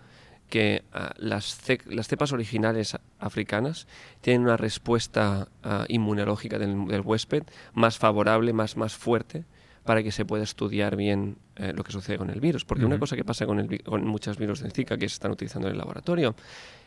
[0.50, 3.88] que ah, las, las, cepas originales africanas
[4.22, 9.46] tienen una respuesta ah, inmunológica del, huésped más favorable, más, más fuerte,
[9.84, 12.66] para que se pueda estudiar bien eh, lo que sucede con el virus.
[12.66, 15.32] Porque una cosa que pasa con, el, con muchos virus de Zika que se están
[15.32, 16.36] utilizando en el laboratorio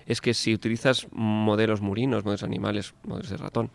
[0.06, 3.70] es que si utilizas modelos murinos, modelos animales, modelos de ratón,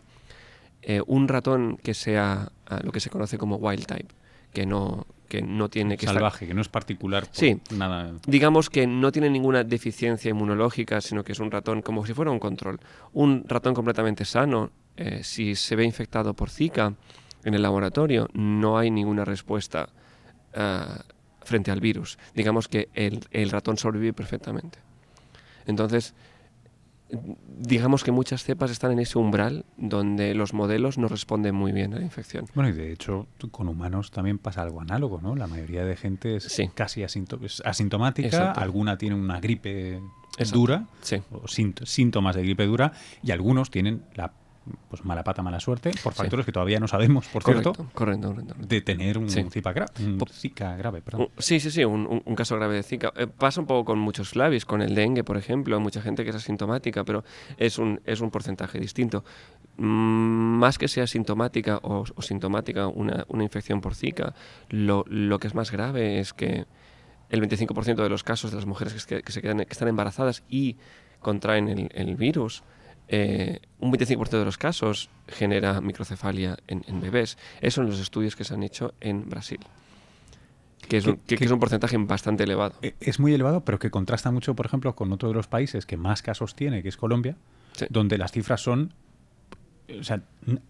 [0.82, 4.14] eh, un ratón que sea ah, lo que se conoce como wild type,
[4.52, 8.12] que no, que no tiene que salvaje, que no es particular sí, nada.
[8.26, 12.30] Digamos que no tiene ninguna deficiencia inmunológica, sino que es un ratón como si fuera
[12.30, 12.80] un control.
[13.12, 16.94] Un ratón completamente sano, eh, si se ve infectado por Zika
[17.44, 19.88] en el laboratorio, no hay ninguna respuesta
[20.52, 20.80] eh,
[21.42, 22.18] frente al virus.
[22.34, 24.78] Digamos que el, el ratón sobrevive perfectamente.
[25.66, 26.14] Entonces,
[27.58, 31.94] digamos que muchas cepas están en ese umbral donde los modelos no responden muy bien
[31.94, 32.46] a la infección.
[32.54, 35.36] Bueno, y de hecho con humanos también pasa algo análogo, ¿no?
[35.36, 40.00] La mayoría de gente es casi asintomática, alguna tiene una gripe
[40.52, 40.86] dura,
[41.30, 44.32] o síntomas de gripe dura, y algunos tienen la
[44.88, 48.80] pues mala pata, mala suerte, por factores que todavía no sabemos, por cierto, correcto, de
[48.80, 51.02] tener un, Zika, grave.
[51.02, 51.28] Perdón.
[51.38, 53.12] Sí, sí, sí, un, caso grave de Zika.
[53.16, 56.30] Eh, pasa un poco con muchos labios, con el dengue, por ejemplo, mucha gente que
[56.30, 57.24] es asintomática, pero
[57.58, 59.24] es un, es un porcentaje distinto.
[59.76, 64.34] Mm, más que sea sintomática o, sintomática una, una, infección por Zika,
[64.70, 66.64] lo, lo, que es más grave es que
[67.28, 70.76] el 25% de los casos de las mujeres que, se quedan, que están embarazadas y
[71.20, 72.62] contraen el, el virus,
[73.08, 77.38] eh, un 25% de los casos genera microcefalia en, bebés.
[77.60, 79.60] Esos son los estudios que se han hecho en Brasil.
[80.88, 82.74] Que es, un, que, es un porcentaje bastante elevado.
[82.82, 85.86] E, es muy elevado, pero que contrasta mucho, por ejemplo, con otro de los países
[85.86, 87.36] que más casos tiene, que es Colombia,
[87.88, 88.92] donde las cifras son
[90.00, 90.22] o sea,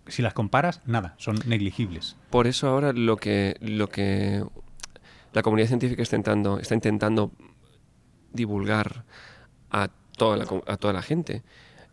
[0.08, 2.16] si las comparas, nada, son negligibles.
[2.30, 4.44] Por eso ahora lo que, lo que
[5.32, 7.30] la comunidad científica está intentando, está intentando
[8.32, 9.04] divulgar
[9.70, 11.42] a toda la, a toda la gente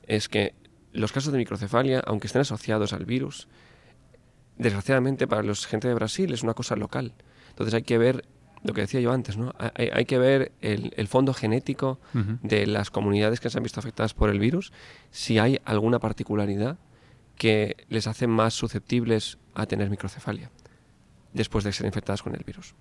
[0.07, 0.53] es que
[0.91, 3.47] los casos de microcefalia, aunque estén asociados al virus,
[4.57, 7.13] desgraciadamente para la gente de Brasil es una cosa local.
[7.49, 8.25] Entonces hay que ver
[8.63, 9.53] lo que decía yo antes, ¿no?
[9.75, 14.29] Hay, que ver el, fondo genético de las comunidades que se han visto afectadas por
[14.29, 14.71] el virus,
[15.09, 16.77] si hay alguna particularidad
[17.37, 20.51] que les hace más susceptibles a tener microcefalia
[21.33, 22.75] después de ser infectadas con el virus.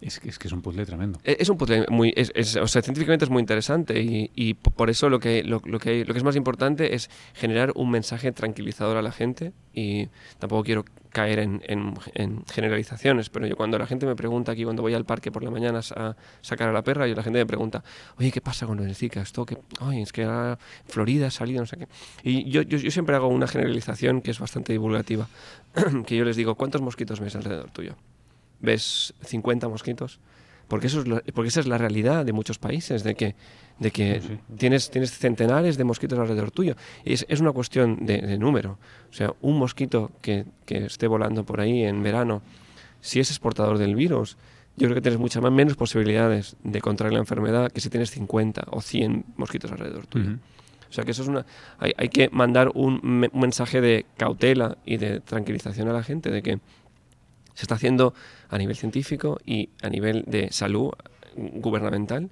[0.00, 1.18] Es que, es que es un puzzle tremendo.
[1.24, 4.54] E, Es un puzzle muy, es, es- o sea, científicamente es muy interesante y, y
[4.54, 7.90] por eso lo que, lo, lo que, lo que es más importante es generar un
[7.90, 10.08] mensaje tranquilizador a la gente y
[10.38, 14.62] tampoco quiero caer en, en- en generalizaciones, pero yo cuando la gente me pregunta aquí,
[14.62, 17.40] cuando voy al parque por la mañana a sacar a la perra, y la gente
[17.40, 17.82] me pregunta,
[18.18, 19.20] oye, ¿qué pasa con el Zika?
[19.22, 20.28] Esto que, oye, es que
[20.86, 21.88] Florida ha salido, no sé qué.
[22.22, 25.26] Y yo, yo, yo siempre hago una generalización que es bastante divulgativa,
[26.06, 27.96] que yo les digo, ¿cuántos mosquitos ves alrededor tuyo?
[28.60, 30.20] Ves 50 mosquitos.
[30.68, 33.34] Porque, eso es lo- porque esa es la realidad de muchos países, de que,
[33.78, 34.38] de que Sí, sí.
[34.58, 36.76] Tienes, tienes centenares de mosquitos alrededor tuyo.
[37.06, 38.78] Es, es una cuestión de, de número.
[39.10, 42.42] O sea, un mosquito que, que esté volando por ahí en verano,
[43.00, 44.36] si es exportador del virus,
[44.76, 48.10] yo creo que tienes muchas más, menos posibilidades de contraer la enfermedad que si tienes
[48.10, 50.32] 50 o 100 mosquitos alrededor tuyo.
[50.32, 50.38] Ujú.
[50.90, 51.46] O sea que eso es una.
[51.78, 56.02] Hay, hay que mandar un, me- un mensaje de cautela y de tranquilización a la
[56.02, 56.60] gente de que
[57.58, 58.14] se está haciendo
[58.50, 60.92] a nivel científico y a nivel de salud
[61.36, 62.30] gubernamental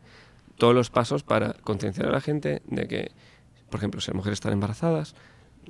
[0.56, 3.10] todos los pasos para concienciar a la gente de que,
[3.68, 5.16] por ejemplo, si las mujeres están embarazadas,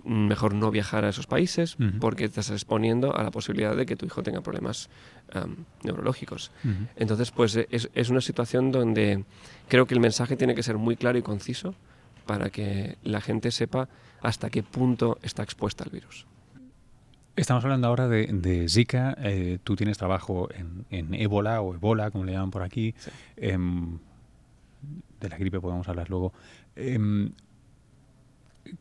[0.04, 3.96] mejor no viajar a esos países porque te estás exponiendo a la posibilidad de que
[3.96, 4.90] tu hijo tenga problemas
[5.82, 6.52] neurológicos.
[6.96, 9.24] Entonces, pues eh, es, es una situación donde
[9.68, 11.74] creo que el mensaje tiene que ser muy claro y conciso
[12.26, 13.88] para que la gente sepa
[14.20, 16.26] hasta qué punto está expuesta al virus.
[17.36, 19.14] Estamos hablando ahora de, de Zika.
[19.20, 22.94] eh, tú tienes trabajo en, en ébola o ebola, como le llaman por aquí.
[22.96, 23.10] Sí.
[23.36, 23.98] Em,
[25.20, 26.32] de la gripe podemos hablar luego.
[26.74, 27.30] Em,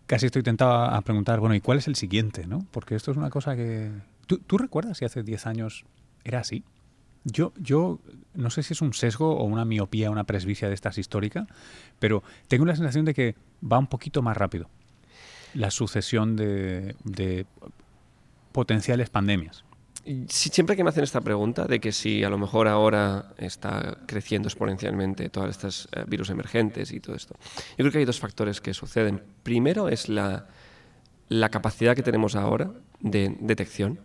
[0.06, 2.48] casi estoy tentado a a preguntar, bueno, ¿y cuál es el siguiente?
[2.48, 2.65] ¿no?
[2.72, 3.91] Porque esto es una cosa que...
[4.26, 5.86] ¿Tú, tú recuerdas si hace 10 años
[6.24, 6.63] era así?
[7.26, 8.00] Yo, yo
[8.36, 11.46] no sé si es un sesgo o una miopía, una presbicia de estas histórica,
[12.00, 14.70] pero tengo la sensación de que va un poquito más rápido
[15.56, 17.46] la sucesión de, de
[18.60, 19.63] potenciales pandemias.
[20.30, 24.48] Siempre que me hacen esta pregunta de que si a lo mejor ahora está creciendo
[24.48, 27.34] exponencialmente todas estas eh, virus emergentes y todo esto,
[27.72, 29.22] yo creo que hay dos factores que suceden.
[29.44, 30.48] Primero es la,
[31.28, 34.00] la capacidad que tenemos ahora de detección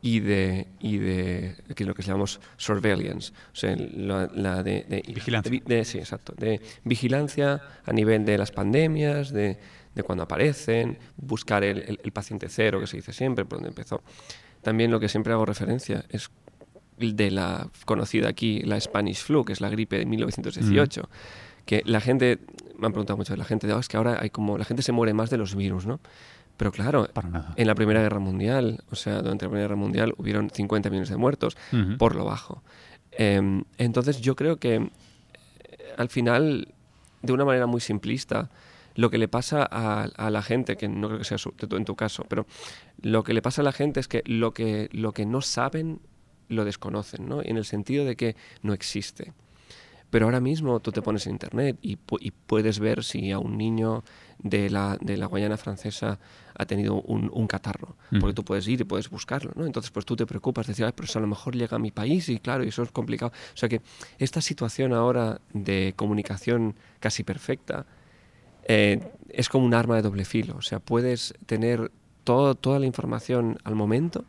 [0.00, 5.02] y de, y de que lo que llamamos surveillance, o sea, la, la de, de-
[5.14, 5.60] Vigilancia.
[5.64, 9.58] de- sí, exacto, de vigilancia a nivel de las pandemias, de,
[9.94, 13.68] de cuando aparecen, buscar el, el- el paciente cero, que se dice siempre, por donde
[13.70, 14.02] empezó.
[14.62, 16.30] También lo que siempre hago referencia es
[16.98, 21.08] de la conocida aquí, la Spanish flu, que es la gripe de 1918,
[21.66, 22.38] que la gente,
[22.78, 24.92] me han preguntado mucho, la gente, "Oh, es que ahora hay como, la gente se
[24.92, 25.98] muere más de los virus, ¿no?
[26.56, 27.08] Pero claro,
[27.56, 31.08] en la Primera Guerra Mundial, o sea, durante la Primera Guerra Mundial hubieron 50 millones
[31.08, 31.56] de muertos,
[31.98, 32.62] por lo bajo.
[33.12, 34.90] Eh, entonces yo creo que eh,
[35.96, 36.68] al final,
[37.22, 38.50] de una manera muy simplista,
[38.94, 41.84] lo que le pasa a, a la gente, que no creo que sea su- en
[41.84, 42.46] tu caso, pero
[43.02, 46.00] lo que le pasa a la gente es que lo que, lo que no saben
[46.48, 47.40] lo desconocen, ¿no?
[47.42, 49.32] En el sentido de que no existe.
[50.10, 53.58] Pero ahora mismo tú te pones en internet y, y puedes ver si a un
[53.58, 54.04] niño
[54.38, 56.20] de la, de la Guayana francesa
[56.56, 57.96] ha tenido un, un catarro.
[58.10, 58.34] Porque Ujú.
[58.34, 59.66] tú puedes ir y puedes buscarlo, ¿no?
[59.66, 61.90] Entonces, pues tú te preocupas, decir, "Ay, pero eso a lo mejor llega a mi
[61.90, 63.32] país y claro, y eso es complicado.
[63.54, 63.80] O sea que
[64.18, 67.84] esta situación ahora de comunicación casi perfecta
[68.64, 70.56] eh, es como un arma de doble filo.
[70.56, 71.90] O sea, puedes tener
[72.24, 74.24] todo, toda la información al momento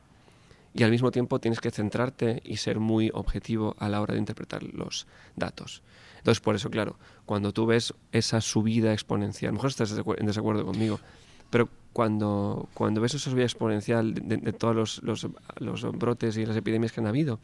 [0.73, 4.19] y al mismo tiempo tienes que centrarte y ser muy objetivo a la hora de
[4.19, 5.81] interpretar los datos.
[6.17, 10.25] Entonces, por eso, claro, cuando tú ves esa subida exponencial, a lo mejor estás en
[10.25, 10.99] desacuerdo conmigo,
[11.49, 16.99] pero cuando, cuando ves esa subida exponencial de, todos los brotes y las epidemias que
[16.99, 17.39] han habido,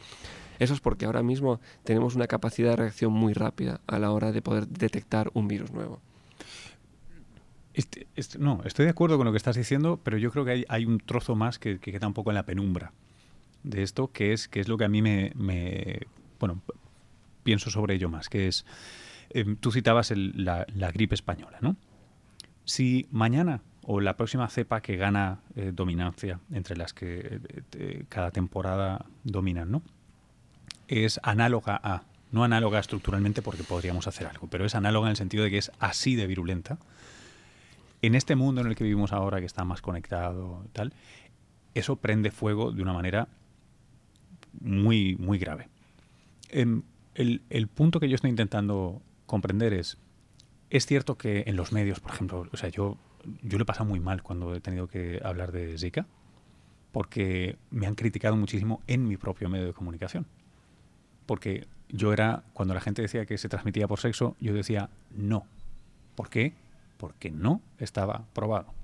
[0.60, 4.32] eso es porque ahora mismo tenemos una capacidad de reacción muy rápida a la hora
[4.32, 6.02] de poder detectar un virus nuevo.
[7.74, 10.66] Este- este- no, estoy de acuerdo con lo que estás diciendo, pero yo creo que
[10.68, 12.92] hay, un trozo más que, que queda un poco en la penumbra
[13.64, 15.32] de esto, que es, que es lo que a mí me,
[16.40, 16.62] bueno,
[17.44, 18.66] pienso sobre ello más, que es,
[19.30, 21.76] em, tú citabas la, gripe española, ¿no?
[22.66, 27.40] Si mañana o la próxima cepa que gana eh, dominancia entre las que
[27.74, 29.82] eh, cada temporada dominan, ¿no?
[30.88, 35.18] Es análoga a, no análoga estructuralmente porque podríamos hacer algo, pero es análoga en el
[35.18, 36.78] sentido de que es así de virulenta
[38.02, 40.94] en este mundo en el que vivimos ahora, que está más conectado y tal,
[41.74, 43.28] eso prende fuego de una manera
[44.60, 45.70] muy, muy grave.
[46.50, 46.84] Em,
[47.16, 49.98] el, punto que yo estoy intentando comprender es,
[50.70, 52.98] es cierto que en los medios, por ejemplo, o sea, yo,
[53.44, 56.08] yo lo he pasado muy mal cuando he tenido que hablar de Zika,
[56.92, 60.26] porque me han criticado muchísimo en mi propio medio de comunicación.
[61.26, 65.46] Porque yo era, cuando la gente decía que se transmitía por sexo, yo decía no.
[66.16, 66.54] ¿Por qué?
[67.02, 68.76] Porque no estaba probado.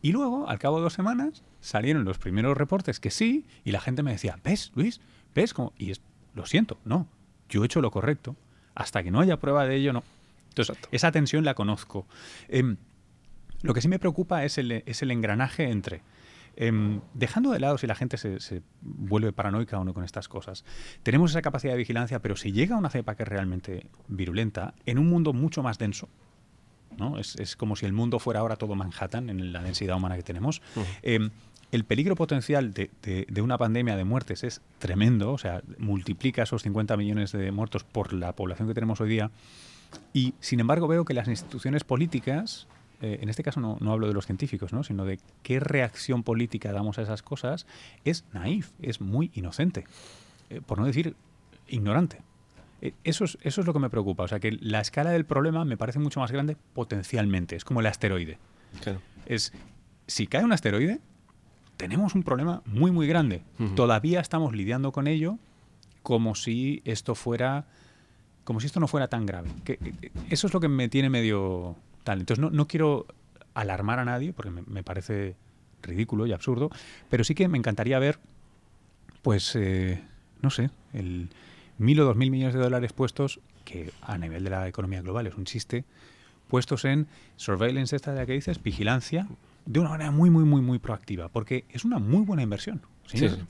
[0.00, 3.80] Y luego, al cabo de dos semanas, salieron los primeros reportes que sí, y la
[3.80, 5.00] gente me decía, ¿ves, Luis?
[5.34, 5.52] ¿Ves?
[5.52, 5.72] cómo?".
[5.76, 6.00] Y es,
[6.32, 7.08] lo siento, no.
[7.48, 8.36] yo he hecho lo correcto.
[8.76, 10.04] Hasta que no haya prueba de ello, no.
[10.50, 12.06] Entonces, esa tensión la conozco.
[12.46, 12.76] Em,
[13.62, 16.02] lo que sí me preocupa es el, es el engranaje entre
[16.58, 20.64] Em, dejando de lado si la gente se, vuelve paranoica o no con estas cosas,
[21.02, 24.98] tenemos esa capacidad de vigilancia, pero si llega una cepa que es realmente virulenta, en
[24.98, 26.08] un mundo mucho más denso,
[26.98, 27.18] ¿no?
[27.18, 30.62] Es, como si el mundo fuera ahora todo Manhattan en la densidad humana que tenemos.
[31.02, 31.30] Em,
[31.72, 36.62] el peligro potencial de, de, una pandemia de muertes es tremendo, o sea, multiplica esos
[36.62, 39.30] 50 millones de muertos por la población que tenemos hoy día.
[40.12, 42.68] Y sin embargo veo que las instituciones políticas
[43.02, 44.82] eh, en este caso no, hablo de los científicos, ¿no?
[44.82, 47.66] sino de qué reacción política damos a esas cosas,
[48.04, 49.84] es naif, es muy inocente,
[50.48, 51.14] eh, por no decir
[51.68, 52.22] ignorante.
[52.82, 54.24] Eh, eso, es, eso es lo que me preocupa.
[54.24, 57.56] O sea, que la escala del problema me parece mucho más grande potencialmente.
[57.56, 58.38] Es como el asteroide.
[59.26, 59.52] Es,
[60.06, 61.00] si cae un asteroide,
[61.76, 63.42] tenemos un problema muy, muy grande.
[63.74, 65.38] Todavía estamos lidiando con ello
[66.02, 67.66] como si esto fuera
[68.44, 69.50] como si esto no fuera tan grave.
[69.64, 69.78] Que,
[70.30, 71.76] eso es lo que me tiene medio
[72.14, 73.06] entonces no, no quiero
[73.54, 75.36] alarmar a nadie, porque me, parece
[75.82, 76.70] ridículo y absurdo,
[77.08, 78.18] pero sí que me encantaría ver,
[79.22, 80.02] pues, eh,
[80.42, 81.30] no sé, el
[81.78, 85.26] mil o dos mil millones de dólares puestos, que a nivel de la economía global
[85.26, 85.84] es un chiste,
[86.48, 87.06] puestos en
[87.36, 89.26] surveillance, esta de la que dices, vigilancia,
[89.64, 92.82] de una manera muy, muy, muy, muy proactiva, porque es una muy buena inversión.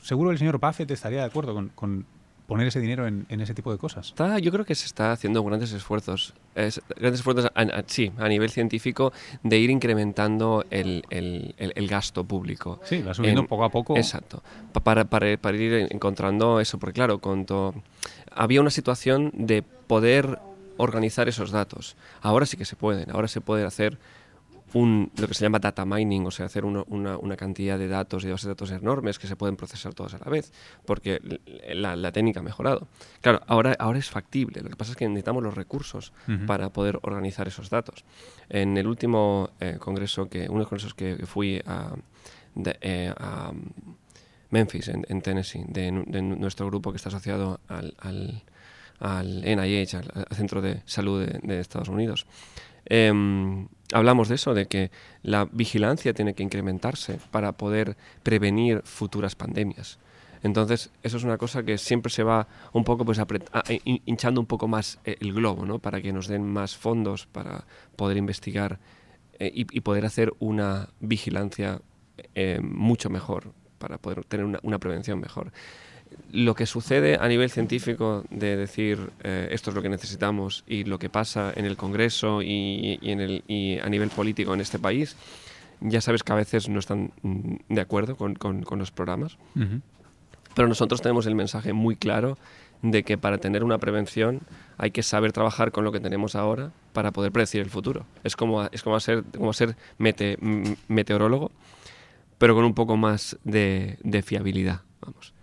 [0.03, 2.07] Seguro el señor Buffett estaría de acuerdo con
[2.47, 4.09] poner ese dinero en, ese tipo de cosas.
[4.09, 8.51] Está, yo creo que se está haciendo grandes esfuerzos, grandes esfuerzos, a, sí, a nivel
[8.51, 9.13] científico,
[9.43, 11.03] de ir incrementando el,
[11.89, 12.81] gasto público.
[12.85, 13.97] Sí, va subiendo poco a poco.
[13.97, 17.75] Exacto, para, para, para, ir encontrando eso, porque claro, cuando
[18.37, 20.39] había una situación de poder
[20.77, 21.97] organizar esos datos.
[22.21, 23.99] Ahora sí que se pueden, ahora se puede hacer
[24.75, 28.25] un, lo que se llama data mining, o sea, hacer una, una, cantidad de datos
[28.25, 30.53] y bases de datos enormes que se pueden procesar todos a la vez,
[30.85, 31.21] porque
[31.73, 32.89] la, la, técnica ha mejorado.
[33.21, 36.13] Claro, ahora, ahora es factible, lo que pasa es que necesitamos los recursos
[36.47, 38.05] para poder organizar esos datos.
[38.49, 41.95] En el último eh, congreso, que uno de los congresos que fui a,
[42.81, 43.53] eh, a
[44.51, 48.43] Memphis, en, Tennessee, de, nuestro grupo que está asociado al,
[49.01, 52.27] NIH, al, Centro de Salud de, de Estados Unidos,
[52.87, 53.13] eh,
[53.93, 54.91] hablamos de eso, de que
[55.23, 59.99] la vigilancia tiene que incrementarse para poder prevenir futuras pandemias.
[60.43, 63.21] Entonces, eso es una cosa que siempre se va un poco pues
[63.85, 65.79] hinchando un poco más eh, el globo, ¿no?
[65.79, 67.65] Para que nos den más fondos para
[67.97, 68.79] poder investigar
[69.39, 71.81] eh, y, poder hacer una vigilancia
[72.35, 75.53] eh, mucho mejor, para poder tener una, una prevención mejor
[76.33, 80.85] lo que sucede a nivel científico de decir eh, esto es lo que necesitamos y
[80.85, 84.79] lo que pasa en el Congreso y, en el, y a nivel político en este
[84.79, 85.17] país,
[85.81, 89.39] ya sabes que a veces no están mm, de acuerdo con, con, los programas.
[90.55, 92.39] Pero nosotros tenemos el mensaje muy claro
[92.83, 94.41] de que para tener una prevención
[94.79, 98.05] hay que saber trabajar con lo que tenemos ahora para poder predecir el futuro.
[98.25, 99.77] Es como, es como ser, como ser
[100.89, 101.51] meteorólogo,
[102.39, 104.83] pero con un poco más de, de fiabilidad.
[105.01, 105.37] Vamos.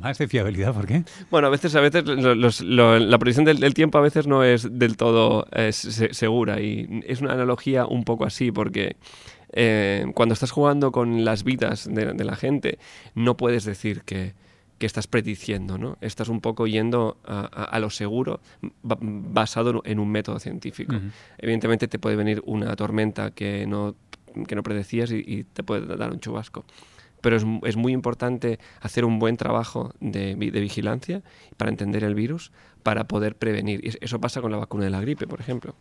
[0.00, 1.04] Más de fiabilidad, ¿por qué?
[1.30, 5.46] Bueno, a veces, a veces la predicción del, tiempo a veces no es del todo
[5.70, 8.96] segura y es una analogía un poco así porque
[9.52, 12.78] eh, cuando estás jugando con las vidas de, la gente
[13.14, 14.34] no puedes decir que,
[14.80, 15.96] estás prediciendo, ¿no?
[16.02, 18.40] Estás un poco yendo a, lo seguro
[18.82, 20.94] basado en un método científico.
[21.38, 23.94] Evidentemente te puede venir una tormenta que no,
[24.46, 26.64] que no predecías y te puede dar un chubasco
[27.24, 31.22] pero es, es, muy importante hacer un buen trabajo de, de, vigilancia
[31.56, 33.80] para entender el virus, para poder prevenir.
[33.82, 35.74] Y eso pasa con la vacuna de la gripe, por ejemplo.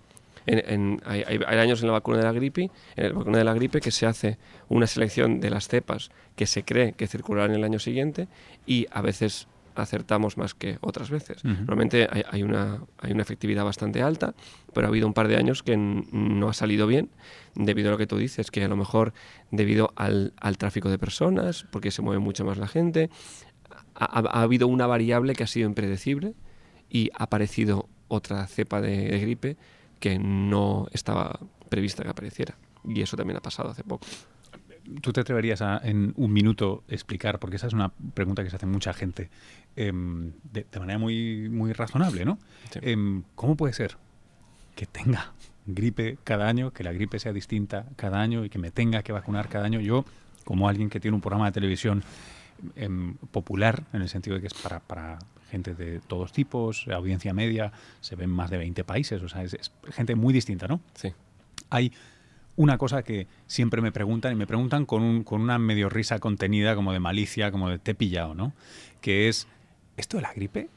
[0.45, 3.53] En, hay, hay, años en la vacuna de la gripe, en la vacuna de la
[3.53, 4.37] gripe que se hace
[4.69, 8.29] una selección de las cepas que se cree que circularán en el año siguiente
[8.65, 11.43] y a veces acertamos más que otras veces.
[11.43, 14.33] Normalmente hay, una, hay una efectividad bastante alta,
[14.73, 17.09] pero ha habido un par de años que no ha salido bien
[17.55, 19.13] debido a lo que tú dices, que a lo mejor
[19.51, 23.09] debido al, tráfico de personas, porque se mueve mucho más la gente,
[23.95, 26.33] ha, habido una variable que ha sido impredecible
[26.89, 29.57] y ha aparecido otra cepa de gripe
[29.99, 32.55] que no estaba prevista que apareciera.
[32.85, 34.05] Y eso también ha pasado hace poco.
[35.01, 38.57] ¿Tú te atreverías a, en un minuto, explicar, porque esa es una pregunta que se
[38.57, 39.29] hace mucha gente,
[39.75, 42.37] em, de, manera muy, muy razonable, ¿no?
[42.75, 43.97] Em, ¿Cómo puede ser
[44.75, 45.31] que tenga
[45.65, 49.13] gripe cada año, que la gripe sea distinta cada año y que me tenga que
[49.13, 49.79] vacunar cada año?
[49.79, 50.03] Yo,
[50.43, 52.03] como alguien que tiene un programa de televisión
[52.75, 55.19] em, popular, en el sentido de que es para, para
[55.49, 57.71] gente de todos tipos, audiencia media,
[58.01, 60.81] se ven más de 20 países, o sea, es, es gente muy distinta, ¿no?
[60.93, 61.13] Sí.
[61.69, 61.93] Hay
[62.55, 66.19] una cosa que siempre me preguntan, y me preguntan con, un, con una medio risa
[66.19, 68.53] contenida, como de malicia, como de te pillado, ¿no?
[69.01, 69.47] Que es,
[69.97, 70.69] ¿esto de la gripe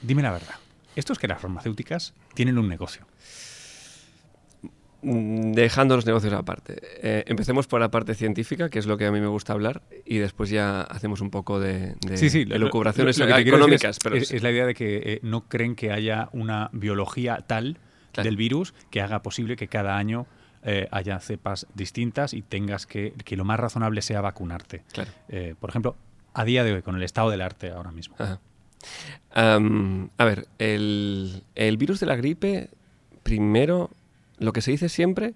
[0.00, 0.54] dime la verdad.
[0.96, 3.06] Esto es que las farmacéuticas tienen un negocio.
[5.02, 6.76] Mm, dejando los negocios aparte.
[7.02, 9.82] Eh, empecemos por la parte científica, que es lo que a mí me gusta hablar,
[10.04, 13.96] y después ya hacemos un poco de, de, sí, sí, económicas.
[13.96, 17.78] Es, pero es, la idea de que eh, no creen que haya una biología tal
[18.14, 20.26] del virus que haga posible que cada año
[20.62, 24.84] eh, haya cepas distintas y tengas que, que lo más razonable sea vacunarte.
[24.92, 25.10] Claro.
[25.58, 25.96] por ejemplo,
[26.34, 28.16] a día de hoy, con el estado del arte ahora mismo.
[29.34, 32.70] a ver, el, el virus de la gripe,
[33.22, 33.90] primero
[34.38, 35.34] lo que se dice siempre,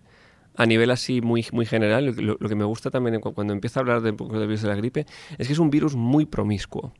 [0.56, 4.00] a nivel así muy, muy general, lo, que me gusta también cuando empiezo a hablar
[4.00, 5.06] del, del virus de la gripe,
[5.38, 6.92] es que es un virus muy promiscuo.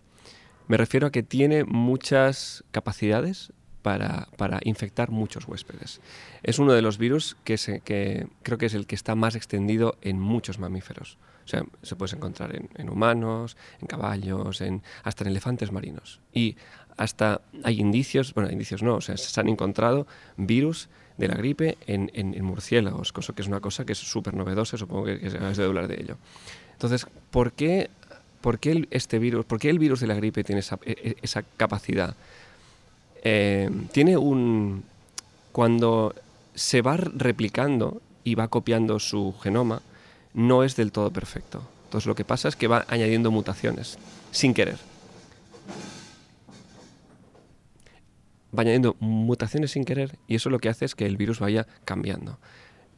[0.68, 3.52] Me refiero a que tiene muchas capacidades
[3.86, 6.00] para, infectar muchos huéspedes.
[6.42, 9.36] Es uno de los virus que, se, que creo que es el que está más
[9.36, 11.18] extendido en muchos mamíferos.
[11.44, 16.20] O sea, se puede encontrar en, humanos, en caballos, en, hasta en elefantes marinos.
[16.32, 16.56] Y
[16.96, 21.78] hasta hay indicios, bueno, indicios no, o sea, se han encontrado virus de la gripe
[21.86, 25.30] en, en, murciélagos, cosa que es una cosa que es súper novedosa, supongo que, que
[25.30, 26.16] se de hablar de ello.
[26.72, 27.88] Entonces, ¿por qué,
[28.40, 31.16] por qué este virus, por qué el virus de la gripe tiene esa, e, e,
[31.22, 32.16] esa capacidad?
[33.28, 34.84] Eh, tiene un...
[35.50, 36.14] Cuando
[36.54, 39.82] se va replicando y va copiando su genoma,
[40.32, 41.60] no es del todo perfecto.
[41.86, 43.98] Entonces lo que pasa es que va añadiendo mutaciones,
[44.30, 44.78] sin querer.
[48.56, 51.66] va añadiendo mutaciones sin querer y eso lo que hace es que el virus vaya
[51.84, 52.38] cambiando.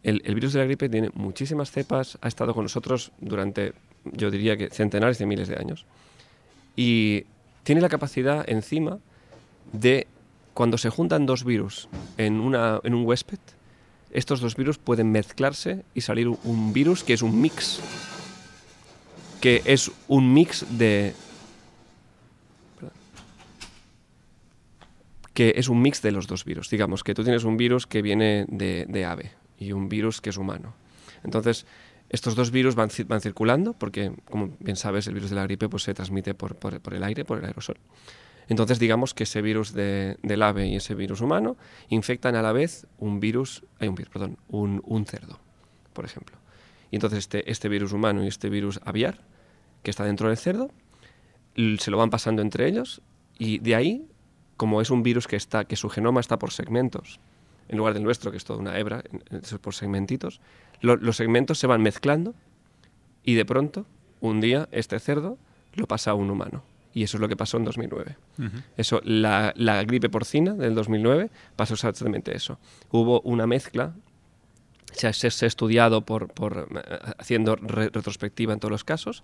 [0.03, 3.73] El, virus de la gripe tiene muchísimas cepas, ha estado con nosotros durante,
[4.05, 5.87] yo diría que centenares de miles de años.
[6.77, 7.25] Y
[7.65, 8.99] tiene la capacidad encima
[9.73, 10.07] de,
[10.59, 13.39] cuando se juntan dos virus en, una, en un huésped,
[14.11, 17.79] estos dos virus pueden mezclarse y salir un virus que es un mix,
[19.41, 21.15] que es un mix de,
[25.33, 26.69] que es un mix de los dos virus.
[26.71, 29.31] Digamos que tú tienes un virus que viene de, ave
[29.61, 30.75] y un virus que es humano.
[31.23, 31.67] Entonces,
[32.11, 35.69] estos dos virus van, van, circulando porque, como bien sabes, el virus de la gripe
[35.69, 36.57] pues, se transmite por,
[36.93, 37.77] el aire, por el aerosol.
[38.49, 41.57] Entonces, digamos que ese virus del ave y ese virus humano
[41.89, 45.39] infectan a la vez un virus, hay un virus, perdón, un, un, cerdo,
[45.93, 46.37] por ejemplo.
[46.91, 49.21] Y entonces este, este virus humano y este virus aviar,
[49.83, 50.71] que está dentro del cerdo,
[51.79, 53.03] se lo van pasando entre ellos
[53.39, 54.09] y de ahí
[54.59, 57.21] como es un virus que, está, que su genoma está por segmentos,
[57.69, 59.05] en lugar del nuestro, que es toda una hebra,
[59.61, 60.41] por segmentitos,
[60.81, 62.35] los segmentos se van mezclando
[63.23, 63.87] y de pronto,
[64.21, 65.39] un día, este cerdo
[65.75, 66.63] lo pasa a un humano.
[66.99, 68.17] Y eso es lo que pasó en 2009.
[68.77, 69.53] eso, la,
[69.87, 72.59] gripe porcina del 2009 pasó exactamente eso.
[72.91, 73.95] Hubo una mezcla,
[74.91, 76.67] se ha, se, estudiado por, por
[77.17, 79.23] haciendo retrospectiva en todos los casos,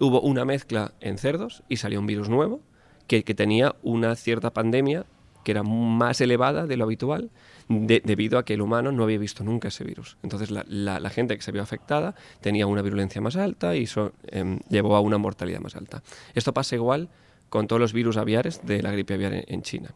[0.00, 2.60] hubo una mezcla en cerdos y salió un virus nuevo
[3.06, 5.06] que, tenía una cierta pandemia
[5.46, 7.30] que era más elevada de lo habitual
[7.68, 10.16] debido a que el humano no había visto nunca ese virus.
[10.24, 14.58] Entonces la, gente que se vio afectada tenía una virulencia más alta y eso em,
[14.68, 16.02] llevó a una mortalidad más alta.
[16.34, 17.10] Esto pasa igual
[17.48, 19.94] con todos los virus aviares de la gripe aviar en, China.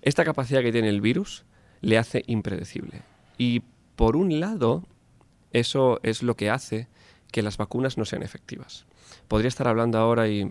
[0.00, 1.44] Esta capacidad que tiene el virus
[1.80, 3.02] le hace impredecible.
[3.36, 3.62] Y
[3.96, 4.84] por un lado,
[5.52, 6.86] eso es lo que hace
[7.32, 8.86] que las vacunas no sean efectivas
[9.28, 10.48] podría estar hablando ahora y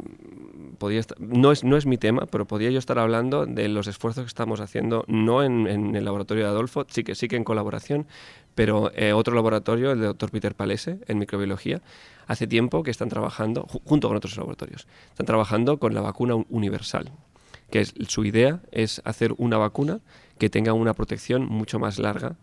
[0.77, 4.23] podría no, es, no es mi tema, pero podría yo estar hablando de los esfuerzos
[4.23, 8.07] que estamos haciendo, no en, el laboratorio de Adolfo, sí que sí que en colaboración,
[8.55, 11.81] pero eh, otro laboratorio, el de doctor Peter Palese, en microbiología,
[12.27, 17.11] hace tiempo que están trabajando, junto con otros laboratorios, están trabajando con la vacuna universal,
[17.69, 19.99] que es, su idea es hacer una vacuna
[20.37, 22.35] que tenga una protección mucho más larga,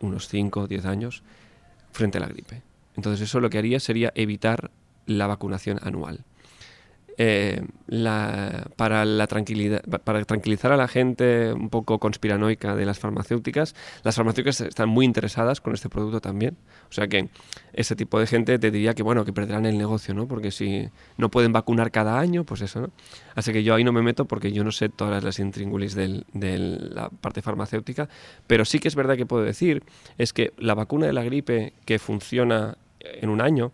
[0.00, 1.22] unos 5 o 10 años,
[1.92, 2.62] frente a la gripe.
[2.96, 4.70] Entonces eso lo que haría sería evitar
[5.06, 6.24] la vacunación anual.
[7.16, 7.62] Eh,
[8.76, 14.16] para, la tranquilidad, para tranquilizar a la gente un poco conspiranoica de las farmacéuticas, las
[14.16, 16.56] farmacéuticas están muy interesadas con este producto también.
[16.90, 17.28] O sea que
[17.72, 20.26] ese tipo de gente te diría que bueno, que perderán el negocio, ¿no?
[20.26, 22.90] Porque si no pueden vacunar cada año, pues eso, ¿no?
[23.36, 26.24] Así que yo ahí no me meto porque yo no sé todas las intríngulis de
[26.94, 28.08] la parte farmacéutica,
[28.48, 29.84] pero sí que es verdad que puedo decir
[30.18, 33.72] es que la vacuna de la gripe que funciona en un año,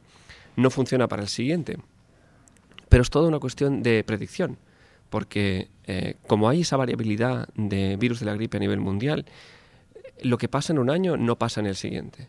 [0.61, 1.79] no funciona para el siguiente.
[2.89, 4.59] Pero es toda una cuestión de predicción,
[5.11, 9.27] porque eh, como hay esa variabilidad de virus de la gripe a nivel mundial,
[10.23, 12.29] lo que pasa en un año no pasa en el siguiente.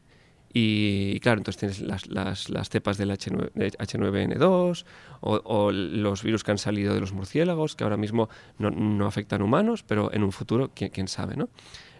[0.53, 4.86] Y, claro, entonces tienes las, las, cepas del H9, n 2
[5.21, 8.27] o, los virus que han salido de los murciélagos, que ahora mismo
[8.57, 11.47] no, no afectan humanos, pero en un futuro, quién, quién sabe, ¿no?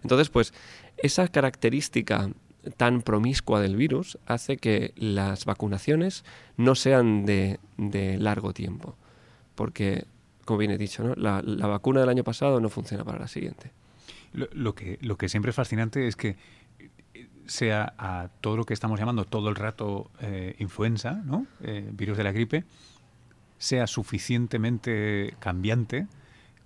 [0.04, 0.54] Entonces, pues,
[0.98, 2.30] esa característica
[2.78, 6.24] tan promiscua del virus hace que las vacunaciones
[6.58, 7.60] no sean de,
[8.20, 8.96] largo tiempo.
[9.56, 10.06] Porque
[10.46, 11.16] como bien he dicho, ¿no?
[11.16, 13.72] la, la vacuna del año pasado no funciona para la siguiente.
[14.34, 16.36] Lo, lo que, lo que siempre es fascinante es que
[17.52, 21.46] sea a todo lo que estamos llamando todo el rato eh, influenza, ¿no?
[21.62, 22.64] Eh, virus de la gripe,
[23.58, 26.08] sea suficientemente cambiante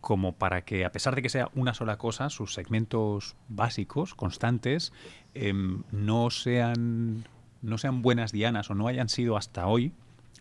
[0.06, 4.93] como para que, a pesar de que sea una sola cosa, sus segmentos básicos, constantes,
[5.34, 7.28] em, no, sean,
[7.64, 9.93] no sean buenas dianas o no hayan sido hasta hoy,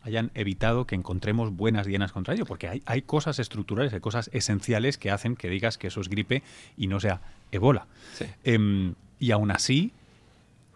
[0.02, 4.28] hayan evitado que encontremos buenas dianas contra ello, porque hay, hay cosas estructurales, hay cosas
[4.34, 6.42] esenciales que hacen que digas que eso es gripe
[6.76, 7.86] y no sea ebola.
[8.12, 8.26] Sí.
[8.44, 9.92] Em, y aún así,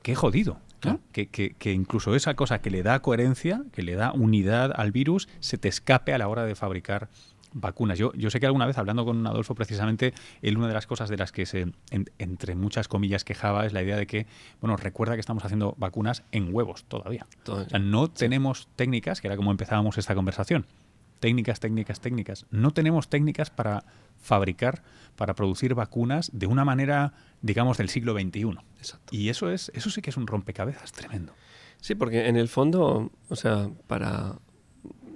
[0.02, 0.54] qué jodido.
[0.54, 0.80] ¿no?
[0.80, 1.00] Claro.
[1.12, 4.92] Que, que- que incluso esa cosa que le da coherencia, que le da unidad al
[4.92, 7.10] virus, se te escape a la hora de fabricar
[7.52, 7.98] vacunas.
[7.98, 11.08] Yo, yo sé que alguna vez, hablando con Adolfo, precisamente, él una de las cosas
[11.08, 14.26] de las que se, en- entre muchas comillas, quejaba es la idea de que,
[14.60, 17.26] bueno, recuerda que estamos haciendo vacunas en huevos todavía.
[17.46, 20.66] O sea, no tenemos técnicas, que era como empezábamos esta conversación.
[21.20, 22.46] Técnicas, técnicas, técnicas.
[22.50, 23.82] No tenemos técnicas para
[24.20, 24.82] fabricar,
[25.16, 28.56] para producir vacunas de una manera, digamos, del siglo XXI.
[28.78, 29.16] Exacto.
[29.16, 31.32] Y eso es, eso sí que es un rompecabezas tremendo.
[31.80, 34.36] Sí, porque en el fondo, o sea, para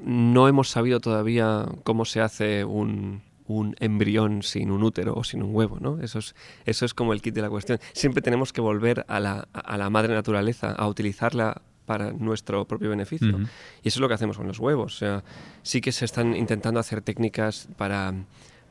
[0.05, 5.42] no hemos sabido todavía cómo se hace un, un embrión sin un útero o sin
[5.42, 6.00] un huevo, ¿no?
[6.00, 6.34] Eso es,
[6.64, 7.78] eso es como el kit de la cuestión.
[7.92, 12.90] Siempre tenemos que volver a la, a la madre naturaleza, a utilizarla para nuestro propio
[12.90, 13.36] beneficio.
[13.82, 14.94] Y eso es lo que hacemos con los huevos.
[14.94, 15.24] O sea,
[15.62, 18.14] sí que se están intentando hacer técnicas para,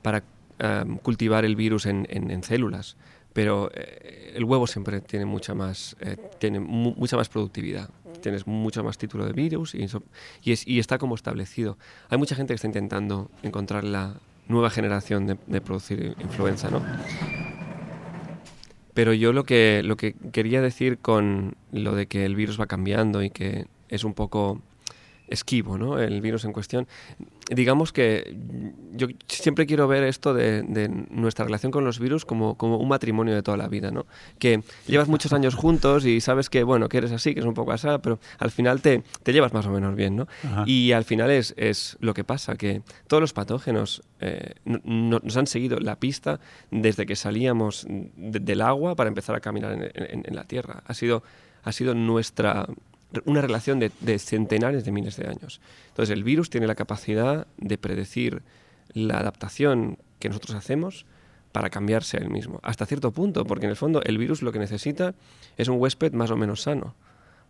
[0.01, 0.23] para
[0.59, 2.95] em, cultivar el virus en, en- en células,
[3.33, 7.89] pero eh, el huevo siempre tiene mucha más, eh, tiene mu- mucha más productividad.
[8.21, 11.77] Tienes mucho más título de virus y, está como establecido.
[12.09, 14.15] Hay mucha gente que está intentando encontrar la
[14.47, 16.81] nueva generación de, de producir influenza, ¿no?
[18.93, 22.65] Pero yo lo que, lo que quería decir con lo de que el virus va
[22.65, 24.61] cambiando y que es un poco
[25.27, 25.97] esquivo, ¿no?
[25.99, 26.87] El virus en cuestión.
[27.53, 28.33] Digamos que
[28.93, 32.87] yo siempre quiero ver esto de, de nuestra relación con los virus como, como un
[32.87, 34.05] matrimonio de toda la vida, ¿no?
[34.39, 37.53] Que llevas muchos años juntos y sabes que, bueno, que eres así, que es un
[37.53, 40.27] poco así, pero al final te, te llevas más o menos bien, ¿no?
[40.43, 40.63] Ajá.
[40.65, 45.19] Y al final es, es lo que pasa, que todos los patógenos eh, no- no-
[45.21, 46.39] nos han seguido la pista
[46.69, 50.83] desde que salíamos de- del agua para empezar a caminar en, en- en la Tierra.
[50.87, 51.21] Ha sido,
[51.63, 52.65] ha sido nuestra
[53.25, 55.61] una relación de, de centenares de miles de años.
[55.89, 58.41] Entonces el virus tiene la capacidad de predecir
[58.93, 61.05] la adaptación que nosotros hacemos
[61.51, 62.59] para cambiarse a él mismo.
[62.63, 65.13] Hasta cierto punto, porque en el fondo el virus lo que necesita
[65.57, 66.95] es un huésped más o menos sano.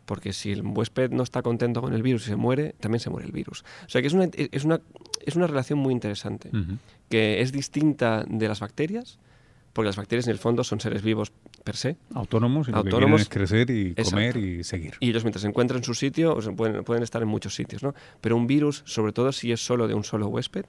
[0.05, 3.12] Porque si el huésped no está contento con el virus y se muere, también se
[3.12, 3.64] muere el virus.
[3.86, 4.82] O sea que es una, es una,
[5.24, 6.78] es una relación muy interesante, Ujú.
[7.09, 9.20] que es distinta de las bacterias,
[9.74, 11.32] porque las bacterias en el fondo son seres vivos
[11.63, 13.28] per se, Autónomos y lo que Autónomos.
[13.28, 14.09] quieren es crecer y Exacto.
[14.11, 14.95] comer y seguir.
[14.99, 17.93] y ellos mientras se encuentran su sitio, pueden, pueden estar en muchos sitios, ¿no?
[18.19, 20.65] Pero un virus, sobre todo si es solo de un solo huésped,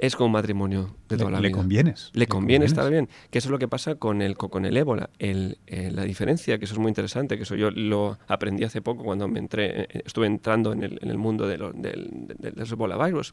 [0.00, 1.56] es como un matrimonio de toda le, la le vida.
[1.56, 2.10] convienes.
[2.12, 2.72] Le conviene convienes.
[2.72, 3.08] estar bien.
[3.30, 5.08] Que eso es lo que pasa con el, co- con el ébola.
[5.18, 8.82] El, eh, la diferencia, que eso es muy interesante, que eso yo lo aprendí hace
[8.82, 12.26] poco cuando me entré, eh, estuve entrando en el, en el mundo de lo- del,
[12.26, 13.32] del, del ébola virus,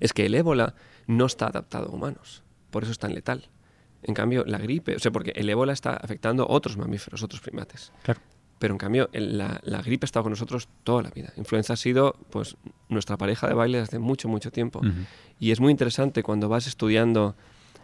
[0.00, 0.74] es que el ébola
[1.06, 2.42] no está adaptado a humanos.
[2.74, 3.46] Por eso es tan letal.
[4.02, 7.40] En cambio, la gripe, o sea, porque el ébola está afectando a otros mamíferos, otros
[7.40, 7.92] primates.
[8.02, 8.20] Claro.
[8.58, 11.32] Pero en cambio, el- la, la gripe ha estado con nosotros toda la vida.
[11.36, 12.56] Influenza ha sido pues
[12.88, 14.80] nuestra pareja de baile desde mucho, mucho tiempo.
[15.38, 17.36] Y es muy interesante cuando vas estudiando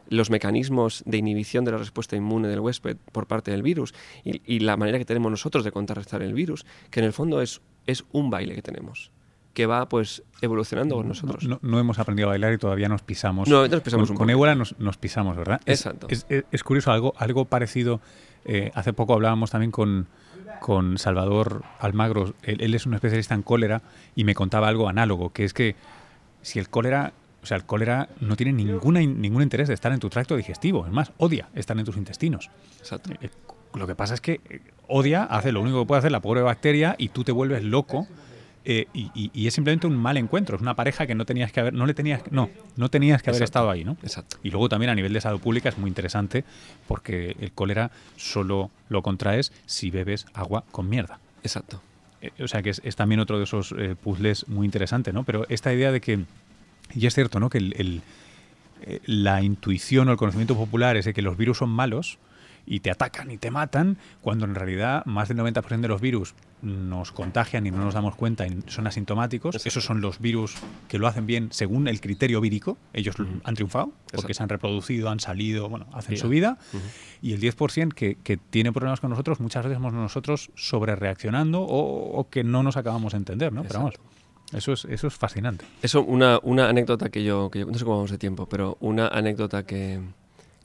[0.08, 4.42] los mecanismos de inhibición de la respuesta inmune del huésped por parte del virus y,
[4.44, 7.60] y la manera que tenemos nosotros de contrarrestar el virus, que en el fondo es,
[7.86, 9.12] es un baile que tenemos,
[9.54, 11.44] que va pues evolucionando con nosotros.
[11.46, 13.48] No, no hemos aprendido a bailar y todavía nos pisamos.
[13.48, 14.30] No, nos pisamos con, un con poco.
[14.30, 15.60] ébola nos, nos pisamos, ¿verdad?
[15.66, 16.06] Exacto.
[16.10, 18.00] Es, es- es curioso, algo, algo parecido.
[18.44, 20.06] eh, hace poco hablábamos también con,
[20.60, 22.34] con Salvador Almagro.
[22.42, 23.82] Él, él es un especialista en cólera
[24.14, 25.74] y me contaba algo análogo, que es que
[26.42, 27.12] si el cólera.
[27.42, 30.84] O sea, el cólera no tiene ninguna, ningún interés de estar en tu tracto digestivo.
[30.86, 32.50] Es más, odia estar en tus intestinos.
[32.78, 33.10] Exacto.
[33.22, 33.30] Eh,
[33.74, 36.42] Lo que pasa es que eh, odia, hace lo único que puede hacer la pobre
[36.42, 38.06] bacteria y tú te vuelves loco.
[38.64, 40.56] Eh, y, y- y es simplemente un mal encuentro.
[40.56, 43.30] Es una pareja que no tenías que haber, no le tenías, no, no tenías que
[43.30, 43.58] haber Exacto.
[43.58, 43.96] estado ahí, ¿no?
[44.02, 44.36] Exacto.
[44.42, 46.44] Y luego también a nivel de salud pública es muy interesante
[46.86, 51.18] porque el cólera solo lo contraes si bebes agua con mierda.
[51.42, 51.80] Exacto.
[52.20, 55.22] Eh, O sea que es, es también otro de esos eh, puzzles muy interesante, ¿no?
[55.24, 56.20] Pero esta idea de que,
[56.94, 57.48] y es cierto, ¿no?
[57.48, 58.02] Que el- el,
[59.06, 62.18] la intuición o el conocimiento popular es de que los virus son malos
[62.66, 66.34] y te atacan y te matan, cuando en realidad más del 90% de los virus
[66.62, 69.54] nos contagian y no nos damos cuenta y son asintomáticos.
[69.54, 69.68] Exacto.
[69.68, 70.56] Esos son los virus
[70.88, 72.76] que lo hacen bien según el criterio vírico.
[72.92, 74.34] Ellos han triunfado porque Exacto.
[74.34, 76.58] se han reproducido, han salido, bueno, hacen su vida.
[77.22, 81.62] Y el 10% que, que tiene problemas con nosotros, muchas veces somos nosotros sobre reaccionando
[81.62, 83.62] o, o que no nos acabamos de entender, ¿no?
[83.62, 83.94] Pero vamos.
[84.52, 85.64] Eso es, eso es fascinante.
[85.80, 88.76] Eso, una, una anécdota que yo, que yo, no sé cómo vamos de tiempo, pero
[88.80, 90.00] una anécdota que,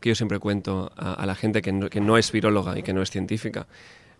[0.06, 2.84] que yo siempre cuento a, a la gente que no, que no, es viróloga y
[2.84, 3.66] que no es científica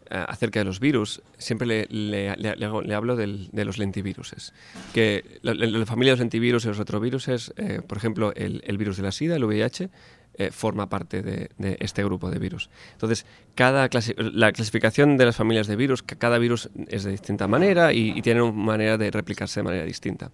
[0.10, 4.52] eh, acerca de los virus, siempre le, le, le, le hablo del, de los lentiviruses.
[4.96, 8.80] Que la, la, familia de los lentivirus y los retroviruses, eh, por ejemplo, el, el,
[8.80, 9.92] virus de la SIDA, el VIH,
[10.40, 12.72] eh, forma parte de, de, este grupo de virus.
[12.94, 17.48] Entonces, cada clasi la clasificación de las familias de virus, cada virus es de distinta
[17.48, 20.32] manera y, y tiene una manera de replicarse de manera distinta.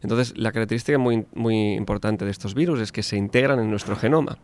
[0.00, 3.96] Entonces, la característica muy, muy importante de estos virus es que se integran en nuestro
[3.96, 4.38] genoma.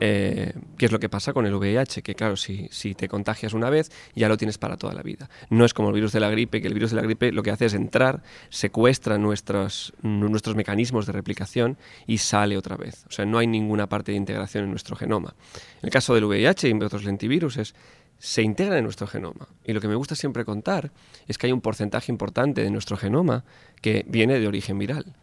[0.00, 2.02] Eh, ¿Qué es lo que pasa con el VIH?
[2.02, 5.28] Que claro, si, si, te contagias una vez, ya lo tienes para toda la vida.
[5.50, 7.42] No es como el virus de la gripe, que el virus de la gripe lo
[7.42, 13.04] que hace es entrar, secuestra nuestros, nuestros mecanismos de replicación y sale otra vez.
[13.08, 15.34] O sea, no hay ninguna parte de integración en nuestro genoma.
[15.82, 17.74] En el caso del VIH y otros lentiviruses,
[18.18, 19.48] se integran en nuestro genoma.
[19.64, 20.90] Y lo que me gusta siempre contar
[21.26, 23.44] es que hay un porcentaje importante de nuestro genoma
[23.80, 25.16] que viene de origen viral.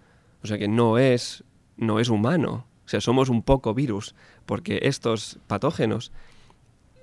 [0.43, 1.43] O sea que no es,
[1.77, 2.65] no es humano.
[2.85, 4.15] O sea, somos un poco virus,
[4.45, 6.11] porque estos patógenos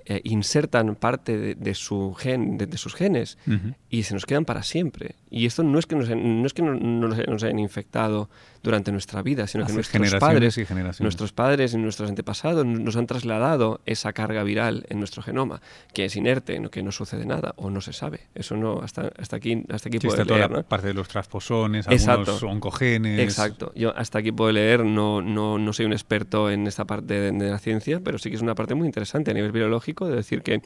[0.05, 3.75] eh, insertan parte de, de, su gen, de, de sus genes uh -huh.
[3.89, 5.15] y se nos quedan para siempre.
[5.29, 8.29] Y esto no es que nos, no es que no, no nos hayan infectado
[8.63, 10.65] durante nuestra vida, sino Hace que nuestros padres, y
[11.03, 15.61] nuestros padres y nuestros antepasados nos han trasladado esa carga viral en nuestro genoma,
[15.93, 18.21] que es inerte, que no sucede nada o no se sabe.
[18.33, 20.63] Eso no hasta, hasta aquí hasta aquí sí, puedo leer, ¿no?
[20.63, 23.19] parte de los transposones, algunos oncogenes.
[23.19, 23.71] Exacto.
[23.75, 27.31] Yo hasta aquí puedo leer, no, no, no soy un experto en esta parte de,
[27.31, 30.15] de la ciencia, pero sí que es una parte muy interesante a nivel biológico de
[30.15, 30.61] decir que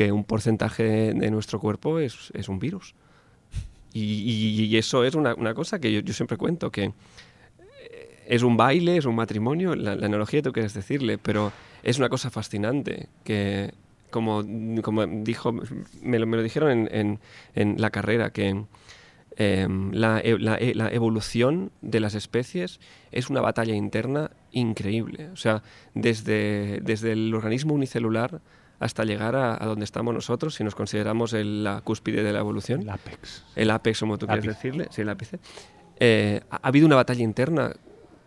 [0.00, 2.94] que un porcentaje de nuestro cuerpo es, es un virus.
[3.92, 6.92] Y, y, y, eso es una, una cosa que yo, yo, siempre cuento, que
[8.30, 11.52] es un baile, es un matrimonio, la, la analogía tú quieres decirle, pero
[11.82, 13.74] es una cosa fascinante que,
[14.10, 14.44] como,
[14.82, 15.52] como dijo,
[16.00, 17.18] me lo, me lo dijeron en, en,
[17.56, 18.66] en, la carrera, que
[19.36, 22.78] eh, la, la, la, evolución de las especies
[23.10, 25.30] es una batalla interna increíble.
[25.30, 25.64] O sea,
[25.94, 28.40] desde, desde el organismo unicelular
[28.78, 32.38] hasta llegar a, a, donde estamos nosotros, si nos consideramos el, la cúspide de la
[32.38, 32.82] evolución.
[32.82, 33.44] El apex.
[33.56, 34.86] El apex, como tú quieres decirle.
[34.90, 35.40] Sí, el ápice.
[35.98, 37.74] Eh, ha, ha, habido una batalla interna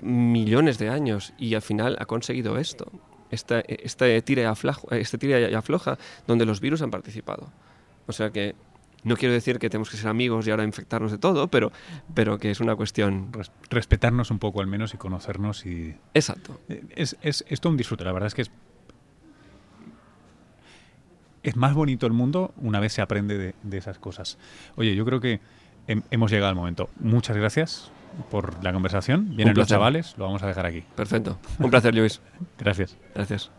[0.04, 2.91] millones de años y al final ha conseguido esto.
[3.32, 5.97] Esta, este, tira y afloja, este tira y afloja
[6.28, 7.51] donde los virus han participado.
[8.06, 8.56] O sea que
[9.04, 11.72] no quiero decir que tenemos que ser amigos y ahora infectarnos de todo, pero,
[12.14, 13.32] pero que es una cuestión...
[13.70, 15.95] Respetarnos un poco al menos y conocernos y...
[16.14, 16.60] Exacto.
[16.95, 18.51] Es, es, es todo un disfrute, la verdad es que es
[21.41, 24.38] es más bonito el mundo una vez se aprende de, de esas cosas.
[24.76, 25.41] Oye, yo creo que
[25.89, 26.89] he, hemos llegado al momento.
[27.01, 27.91] Muchas gracias
[28.30, 29.36] por la conversación.
[29.36, 30.84] Vienen los chavales, lo vamos a dejar aquí.
[30.95, 31.38] Perfecto.
[31.59, 32.22] Un placer, Luis.
[32.57, 32.97] gracias.
[33.14, 33.51] Gracias.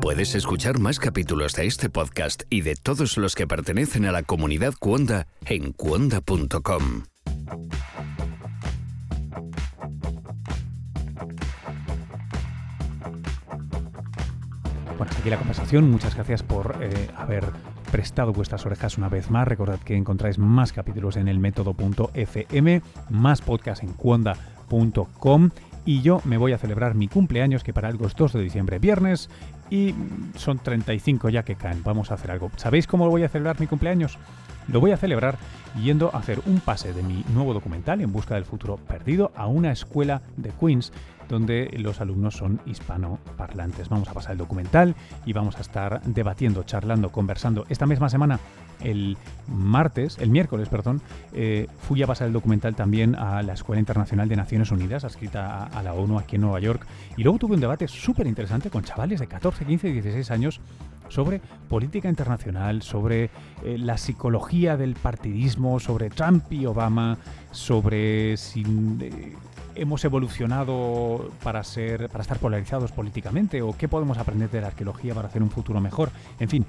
[0.00, 4.22] Puedes escuchar más capítulos de este podcast y de todos los que pertenecen a la
[4.22, 7.04] comunidad Cuonda en cuonda.com.
[15.00, 15.90] Bueno, hasta aquí la conversación.
[15.90, 17.44] Muchas gracias por eh, haber
[17.90, 19.46] prestado vuestras orejas una vez más.
[19.46, 25.50] Recordad que encontráis más capítulos en el método.fm, más podcast en cuonda.com
[25.84, 28.78] y yo me voy a celebrar mi cumpleaños que para algo es 2 de diciembre,
[28.78, 29.30] viernes,
[29.70, 29.94] y
[30.36, 31.82] son 35 ya que caen.
[31.82, 32.50] Vamos a hacer algo.
[32.56, 34.18] ¿Sabéis cómo voy a celebrar mi cumpleaños?
[34.68, 35.38] Lo voy a celebrar
[35.82, 39.46] yendo a hacer un pase de mi nuevo documental En Busca del Futuro Perdido a
[39.46, 40.92] una escuela de Queens
[41.30, 43.88] donde los alumnos son hispanoparlantes.
[43.88, 47.64] Vamos a pasar el documental y vamos a estar debatiendo, charlando, conversando.
[47.68, 48.40] Esta misma semana,
[48.80, 49.16] el
[49.48, 51.00] martes, el miércoles, perdón,
[51.32, 55.64] eh, fui a pasar el documental también a la Escuela Internacional de Naciones Unidas, adscrita
[55.64, 56.86] a, la ONU aquí en Nueva York.
[57.16, 60.60] Y luego tuve un debate súper interesante con chavales de 14, 15 y 16 años
[61.08, 63.24] sobre política internacional, sobre
[63.64, 67.18] eh, la psicología del partidismo, sobre Trump y Obama,
[67.50, 68.64] sobre si
[69.00, 69.34] eh,
[69.74, 75.14] hemos evolucionado para ser para estar polarizados políticamente o qué podemos aprender de la arqueología
[75.14, 76.10] para hacer un futuro mejor.
[76.38, 76.66] En fin,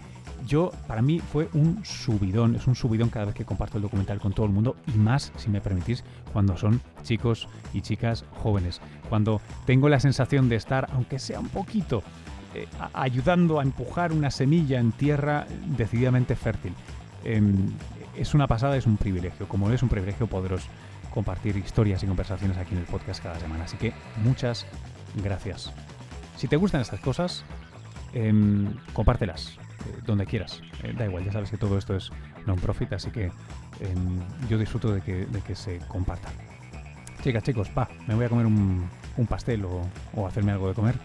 [0.47, 4.19] yo para mí fue un subidón, es un subidón cada vez que comparto el documental
[4.19, 8.81] con todo el mundo y más, si me permitís, cuando son chicos y chicas jóvenes,
[9.09, 12.03] cuando tengo la sensación de estar, aunque sea un poquito,
[12.53, 15.45] eh, ayudando a empujar una semilla en tierra
[15.77, 16.73] decididamente fértil.
[17.23, 17.41] Eh,
[18.17, 20.63] es una pasada, es un privilegio, como es un privilegio poderos
[21.14, 23.66] compartir historias y conversaciones aquí en el podcast cada semana.
[23.66, 23.93] Así que
[24.24, 24.66] muchas
[25.24, 25.72] gracias.
[26.38, 27.43] Si te gustan estas cosas,
[28.14, 28.34] eh,
[28.93, 29.57] compártelas
[29.88, 30.62] eh, donde quieras.
[30.84, 32.12] Eh, da igual, ya sabes que todo esto es
[32.45, 33.32] non-profit, así que
[34.47, 36.34] yo disfruto de que, de que, se compartan.
[37.24, 38.88] Chicas, chicos, pa, me voy a comer un,
[39.18, 39.82] un pastel o,
[40.14, 40.95] o hacerme algo de comer.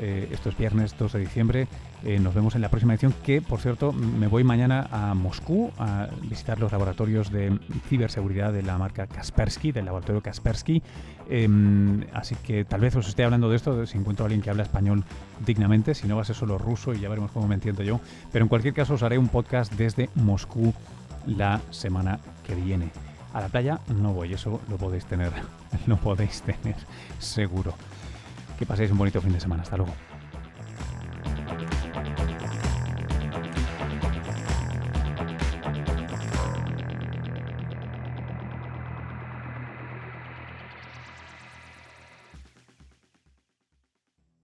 [0.00, 1.68] Eh, esto es viernes 2 de diciembre
[2.04, 5.70] Eh, nos vemos en la próxima edición, que por cierto me voy mañana a Moscú
[5.78, 10.82] a visitar los laboratorios de ciberseguridad de la marca Kaspersky, del laboratorio Kaspersky.
[11.30, 14.50] Em, así que tal vez os esté hablando de esto si encuentro a alguien que
[14.50, 15.02] habla español
[15.46, 18.00] dignamente, si no va a ser solo ruso y ya veremos cómo me entiendo yo.
[18.30, 20.74] Pero en cualquier caso os haré un podcast desde Moscú
[21.26, 22.90] la semana que viene.
[23.32, 25.32] A la playa no voy, eso lo podéis tener,
[25.86, 26.76] lo podéis tener
[27.18, 27.72] seguro.
[28.58, 29.62] Que paséis un bonito fin de semana.
[29.62, 30.13] Hasta luego.
[31.24, 32.43] Thank you.